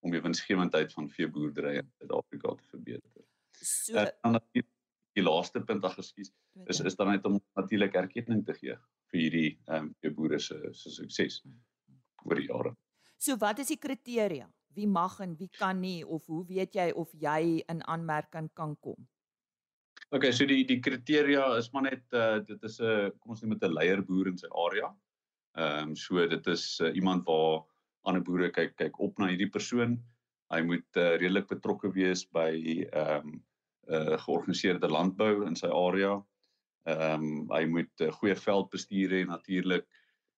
om 0.00 0.14
die 0.14 0.22
winsgewendheid 0.22 0.92
van 0.92 1.10
veeboerdery 1.10 1.76
in 1.80 1.92
Suid-Afrika 1.98 2.54
te 2.54 2.64
verbeter. 2.70 3.24
So 3.52 3.94
uh, 3.94 4.06
dan 4.22 4.38
natuurlik 4.38 4.72
die 5.16 5.24
laaste 5.24 5.62
punt 5.64 5.84
ag 5.84 5.96
geskies 5.96 6.32
is 6.72 6.80
is 6.80 6.96
dan 6.96 7.10
net 7.12 7.24
om 7.28 7.40
natuurlik 7.56 7.94
erkenning 7.94 8.44
te 8.46 8.54
gee 8.56 8.76
vir 9.12 9.20
hierdie 9.20 9.50
ehm 9.66 9.92
um, 9.92 10.14
boere 10.16 10.38
se 10.38 10.56
se 10.72 10.90
sukses 10.90 11.42
mm, 11.44 11.52
mm. 11.52 12.00
oor 12.24 12.40
die 12.40 12.48
jare. 12.48 12.72
So 13.18 13.36
wat 13.40 13.58
is 13.58 13.72
die 13.72 13.80
kriteria? 13.80 14.48
Wie 14.76 14.86
mag 14.86 15.20
en 15.20 15.36
wie 15.36 15.48
kan 15.58 15.80
nie 15.80 16.04
of 16.04 16.26
hoe 16.26 16.44
weet 16.46 16.74
jy 16.74 16.90
of 16.92 17.12
jy 17.12 17.62
in 17.68 17.82
aanmerking 17.88 18.50
kan 18.54 18.76
kom? 18.80 19.08
OK, 20.14 20.30
so 20.32 20.46
die 20.46 20.64
die 20.68 20.80
kriteria 20.80 21.46
is 21.58 21.72
maar 21.72 21.88
net 21.88 22.04
uh, 22.12 22.38
dit 22.44 22.62
is 22.68 22.80
'n 22.80 23.10
kom 23.18 23.32
ons 23.34 23.42
noem 23.42 23.56
dit 23.56 23.68
'n 23.68 23.74
leierboer 23.78 24.28
in 24.28 24.38
sy 24.38 24.48
area. 24.66 24.92
Ehm 25.56 25.88
um, 25.88 25.96
so 25.96 26.26
dit 26.28 26.46
is 26.46 26.80
uh, 26.84 26.94
iemand 26.94 27.24
waar 27.24 27.64
ander 28.04 28.22
boere 28.22 28.50
kyk 28.52 28.74
kyk 28.76 28.98
op 29.00 29.18
na 29.18 29.30
hierdie 29.30 29.50
persoon. 29.50 29.96
Hy 30.52 30.60
moet 30.62 30.98
uh, 31.00 31.14
redelik 31.16 31.48
betrokke 31.48 31.90
wees 31.94 32.26
by 32.28 32.50
ehm 32.92 33.30
um, 33.30 33.36
uh 33.86 34.16
georganiseerde 34.18 34.88
landbou 34.90 35.46
in 35.46 35.56
sy 35.56 35.70
area. 35.70 36.16
Ehm 36.84 37.22
um, 37.22 37.54
hy 37.54 37.62
moet 37.72 38.04
uh, 38.04 38.10
goeie 38.18 38.36
veldbestuur 38.36 39.14
hê 39.16 39.22
natuurlik 39.26 39.86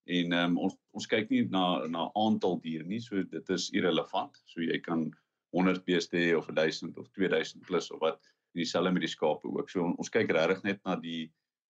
en 0.07 0.33
ehm 0.33 0.53
um, 0.53 0.59
ons 0.69 0.77
ons 0.95 1.09
kyk 1.11 1.33
nie 1.35 1.43
na 1.51 1.65
na 1.91 2.07
aantal 2.15 2.61
diere 2.63 2.87
nie, 2.87 3.01
so 3.01 3.23
dit 3.23 3.51
is 3.57 3.71
irrelevant. 3.75 4.39
So 4.47 4.63
jy 4.63 4.79
kan 4.85 5.09
100 5.57 5.83
beeste 5.89 6.17
hê 6.17 6.37
of 6.37 6.47
1000 6.53 6.99
of 6.99 7.11
2000 7.19 7.67
plus 7.67 7.91
of 7.91 8.01
wat 8.05 8.23
dieselfde 8.55 8.93
met 8.93 9.03
die 9.03 9.11
skape 9.11 9.51
ook. 9.51 9.71
So 9.71 9.91
ons 9.99 10.13
kyk 10.15 10.31
regtig 10.37 10.63
net 10.65 10.81
na 10.87 10.95
die 10.97 11.27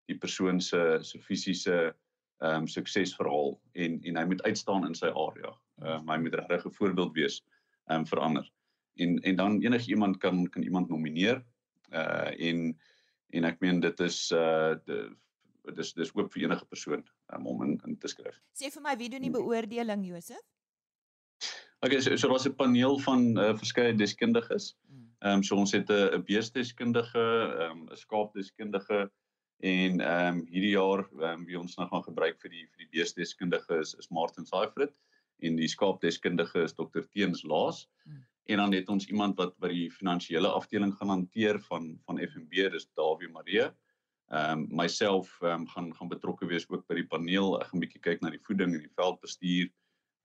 die 0.09 0.19
persoon 0.21 0.61
se 0.61 1.01
se 1.03 1.19
fisiese 1.25 1.95
ehm 2.39 2.63
um, 2.63 2.67
suksesverhaal 2.67 3.61
en 3.73 4.01
en 4.03 4.17
hy 4.17 4.25
moet 4.25 4.43
uitstaan 4.43 4.87
in 4.87 4.95
sy 4.95 5.11
area. 5.11 5.55
Ehm 5.83 6.03
um, 6.03 6.11
hy 6.13 6.19
moet 6.23 6.35
regtig 6.35 6.67
'n 6.67 6.75
voorbeeld 6.81 7.15
wees 7.15 7.41
ehm 7.89 8.01
um, 8.01 8.07
vir 8.07 8.19
ander. 8.19 8.53
En 8.95 9.19
en 9.19 9.37
dan 9.37 9.61
enigiemand 9.63 10.19
kan 10.19 10.49
kan 10.51 10.63
iemand 10.63 10.89
nomineer 10.89 11.45
uh 11.93 12.31
en 12.49 12.79
en 13.31 13.45
ek 13.45 13.61
meen 13.61 13.81
dit 13.81 14.01
is 14.01 14.31
uh 14.31 14.75
dit 14.85 15.79
is 15.79 15.93
dis 15.93 16.15
oop 16.15 16.33
vir 16.33 16.43
enige 16.43 16.65
persoon 16.65 17.03
um, 17.35 17.47
om 17.47 17.63
in 17.63 17.81
in 17.87 17.99
te 17.99 18.09
skryf. 18.09 18.39
Sê 18.55 18.71
vir 18.71 18.83
my 18.83 18.97
wie 18.97 19.09
doen 19.09 19.23
die 19.23 19.35
beoordeling 19.35 20.07
Josef? 20.07 20.45
Okay, 21.87 22.01
so, 22.01 22.17
so 22.17 22.29
daar's 22.29 22.47
'n 22.47 22.55
paneel 22.55 22.99
van 22.99 23.39
uh, 23.39 23.55
verskeie 23.55 23.95
deskundiges. 23.95 24.77
Hmm. 24.87 25.07
Ehm 25.19 25.35
um, 25.37 25.43
so 25.43 25.57
ons 25.57 25.73
het 25.73 25.91
'n 25.91 26.15
'n 26.15 26.25
beesteskundige, 26.25 27.25
ehm 27.61 27.71
um, 27.71 27.89
'n 27.91 27.97
skaapdeskundige 27.97 29.11
en 29.61 30.01
ehm 30.01 30.39
um, 30.39 30.47
hierdie 30.47 30.75
jaar 30.77 31.05
ehm 31.05 31.41
um, 31.41 31.45
wie 31.47 31.59
ons 31.59 31.77
nou 31.77 31.89
gaan 31.89 32.07
gebruik 32.07 32.41
vir 32.41 32.51
die 32.51 32.65
vir 32.67 32.85
die 32.85 32.91
beesteskundige 32.99 33.81
is 33.81 33.95
is 33.99 34.11
Martin 34.11 34.47
Saifrit 34.47 34.95
en 35.43 35.57
die 35.57 35.69
skaapdeskundige 35.69 36.63
is 36.63 36.75
Dr 36.75 37.07
Teens 37.11 37.45
Laas. 37.45 37.87
Hmm 38.05 38.27
en 38.49 38.57
dan 38.57 38.73
het 38.73 38.89
ons 38.89 39.07
iemand 39.07 39.37
wat 39.37 39.53
by 39.61 39.69
die 39.69 39.89
finansiële 39.93 40.49
afdeling 40.49 40.95
gaan 40.97 41.13
hanteer 41.13 41.59
van 41.67 41.91
van 42.07 42.21
FNB 42.25 42.71
dis 42.73 42.89
Dawie 42.97 43.29
Marie. 43.29 43.67
Ehm 44.33 44.65
um, 44.65 44.67
myself 44.81 45.35
ehm 45.43 45.61
um, 45.61 45.67
gaan 45.69 45.91
gaan 45.97 46.09
betrokke 46.09 46.49
wees 46.49 46.65
ook 46.69 46.87
by 46.89 46.97
die 46.97 47.07
paneel. 47.07 47.59
Ek 47.61 47.69
gaan 47.69 47.79
'n 47.81 47.85
bietjie 47.85 48.01
kyk 48.01 48.23
na 48.23 48.31
die 48.31 48.45
voeding 48.49 48.75
en 48.75 48.87
die 48.87 48.97
veldbestuur. 49.01 49.69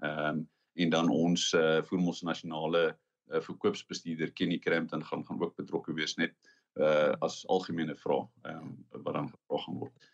Ehm 0.03 0.29
um, 0.29 0.47
en 0.73 0.89
dan 0.89 1.09
ons 1.09 1.51
uh, 1.53 1.77
eh, 1.77 1.83
voermos 1.85 2.23
nasionale 2.23 2.97
uh, 3.29 3.41
verkoopsbestuurder 3.41 4.31
Kenny 4.31 4.57
Crampton 4.57 5.03
gaan 5.05 5.25
gaan 5.25 5.41
ook 5.43 5.55
betrokke 5.55 5.93
wees 5.93 6.15
net 6.17 6.33
uh 6.81 7.13
as 7.21 7.43
algemene 7.47 7.95
vrae 7.95 8.25
ehm 8.41 8.57
um, 8.57 9.03
wat 9.03 9.13
dan 9.13 9.29
gevra 9.29 9.57
gaan 9.65 9.79
word. 9.79 10.09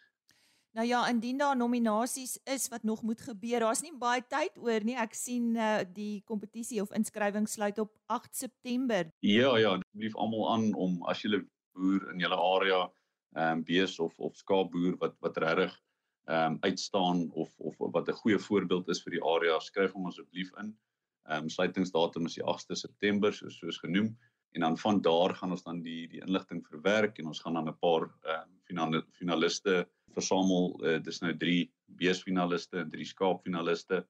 Nou 0.72 0.88
ja, 0.88 1.08
indien 1.10 1.38
daar 1.38 1.58
nominasies 1.58 2.39
is 2.43 2.67
wat 2.67 2.84
nog 2.84 3.02
moet 3.02 3.22
gebeur, 3.22 3.60
daar's 3.60 3.82
nie 3.82 3.95
baie 3.98 4.22
tyd 4.28 4.58
oor 4.58 4.84
nie. 4.86 4.95
Ek 4.95 5.15
sien 5.17 5.56
uh, 5.58 5.82
die 5.93 6.22
kompetisie 6.30 6.82
of 6.82 6.91
inskrywing 6.93 7.48
sluit 7.50 7.80
op 7.80 7.95
8 8.06 8.36
September. 8.36 9.10
Ja, 9.19 9.56
ja, 9.58 9.74
asseblief 9.80 10.15
almal 10.15 10.45
aan 10.54 10.74
om 10.76 11.02
as 11.10 11.24
jy 11.24 11.32
'n 11.38 11.48
boer 11.74 12.12
in 12.13 12.19
julle 12.19 12.38
area 12.38 12.82
ehm 13.36 13.58
um, 13.58 13.63
bees 13.63 14.00
of 14.00 14.13
of 14.19 14.36
skaapboer 14.36 14.98
wat 15.00 15.15
wat 15.19 15.38
regtig 15.38 15.74
ehm 16.28 16.54
um, 16.54 16.58
uitstaan 16.62 17.30
of 17.32 17.50
of 17.58 17.76
wat 17.78 18.10
'n 18.10 18.22
goeie 18.22 18.39
voorbeeld 18.39 18.89
is 18.89 19.04
vir 19.04 19.17
die 19.17 19.24
area, 19.24 19.60
skryf 19.60 19.93
hom 19.93 20.06
asseblief 20.06 20.52
in. 20.62 20.78
Ehm 21.26 21.43
um, 21.43 21.50
sluitingsdatum 21.50 22.26
is 22.26 22.36
die 22.36 22.45
8de 22.45 22.76
September 22.76 23.34
soos 23.34 23.58
soos 23.58 23.78
genoem 23.78 24.17
en 24.52 24.62
dan 24.62 24.78
van 24.78 25.02
daar 25.02 25.36
gaan 25.36 25.52
ons 25.52 25.64
dan 25.64 25.82
die 25.86 26.08
die 26.08 26.22
inligting 26.26 26.64
verwerk 26.68 27.20
en 27.20 27.28
ons 27.32 27.42
gaan 27.44 27.54
dan 27.54 27.70
'n 27.70 27.78
paar 27.80 28.10
ehm 28.24 28.94
um, 28.94 29.04
finaliste 29.12 29.88
versamel. 30.14 30.80
Uh, 30.86 31.00
dis 31.04 31.20
nou 31.22 31.38
3 31.38 31.72
beesfinaliste 31.86 32.78
en 32.78 32.90
3 32.90 33.06
skaapfinaliste. 33.06 34.06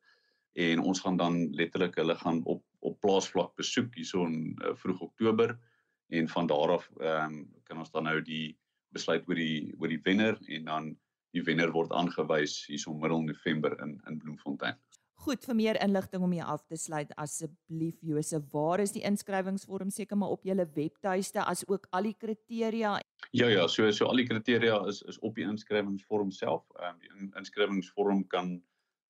En 0.53 0.79
ons 0.79 0.99
gaan 0.99 1.17
dan 1.17 1.49
letterlik 1.55 1.95
hulle 1.95 2.15
gaan 2.15 2.43
op 2.43 2.63
op 2.79 2.99
plaasvlak 3.01 3.55
besoek 3.55 3.95
hierso 3.95 4.25
in 4.25 4.55
uh, 4.63 4.75
vroeg 4.75 5.01
Oktober. 5.01 5.59
En 6.07 6.29
van 6.29 6.47
daar 6.47 6.71
af 6.77 6.89
ehm 6.99 7.33
um, 7.33 7.53
kan 7.63 7.77
ons 7.77 7.91
dan 7.91 8.03
nou 8.03 8.21
die 8.21 8.57
besluit 8.89 9.27
oor 9.27 9.35
die 9.35 9.75
oor 9.77 9.87
die 9.87 10.01
wenner 10.03 10.39
en 10.47 10.65
dan 10.65 10.97
die 11.31 11.43
wenner 11.43 11.71
word 11.71 11.91
aangewys 11.91 12.65
hierso 12.65 12.93
middel 12.93 13.21
November 13.21 13.75
in 13.83 14.01
in 14.07 14.17
Bloemfontein. 14.17 14.79
Goed, 15.19 15.43
vir 15.43 15.55
meer 15.57 15.75
inligting 15.83 16.23
om 16.23 16.31
jy 16.31 16.45
af 16.47 16.61
te 16.71 16.77
sluit 16.79 17.09
asseblief 17.19 17.97
Josef, 18.07 18.45
waar 18.53 18.79
is 18.79 18.93
die 18.95 19.01
inskrywingsvorm 19.03 19.89
seker 19.91 20.15
maar 20.15 20.31
op 20.31 20.45
julle 20.47 20.63
webtuiste 20.77 21.43
as 21.43 21.65
ook 21.67 21.89
al 21.91 22.07
die 22.07 22.15
kriteria? 22.15 23.03
Ja 23.35 23.49
ja, 23.51 23.67
so 23.67 23.91
so 23.91 24.07
al 24.07 24.15
die 24.21 24.29
kriteria 24.29 24.79
is 24.87 25.03
is 25.11 25.19
op 25.19 25.35
die 25.35 25.43
inskrywingsvorm 25.43 26.31
self. 26.31 26.63
Ehm 26.79 26.95
um, 26.95 26.99
die 27.03 27.11
inskrywingsvorm 27.41 28.23
kan 28.31 28.63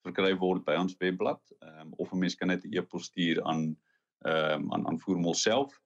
verkry 0.08 0.34
word 0.42 0.66
by 0.66 0.76
ons 0.82 0.98
webblad. 0.98 1.42
Ehm 1.60 1.80
um, 1.86 1.94
of 2.02 2.10
'n 2.14 2.20
mens 2.26 2.36
kan 2.36 2.48
net 2.50 2.66
'n 2.66 2.74
e-pos 2.74 3.06
stuur 3.12 3.38
aan 3.44 3.78
ehm 4.26 4.64
um, 4.64 4.74
aan 4.74 4.88
aan 4.88 5.00
Voormol 5.00 5.38
self. 5.38 5.82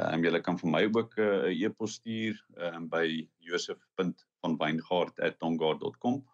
Ehm 0.00 0.14
um, 0.14 0.24
jy 0.24 0.40
kan 0.40 0.58
vir 0.58 0.70
my 0.70 0.84
ook 0.88 1.18
'n 1.18 1.22
uh, 1.22 1.60
e-pos 1.60 1.92
stuur 2.00 2.46
ehm 2.56 2.74
um, 2.74 2.88
by 2.88 3.28
josef.vanwyngard@tonguard.com 3.38 6.24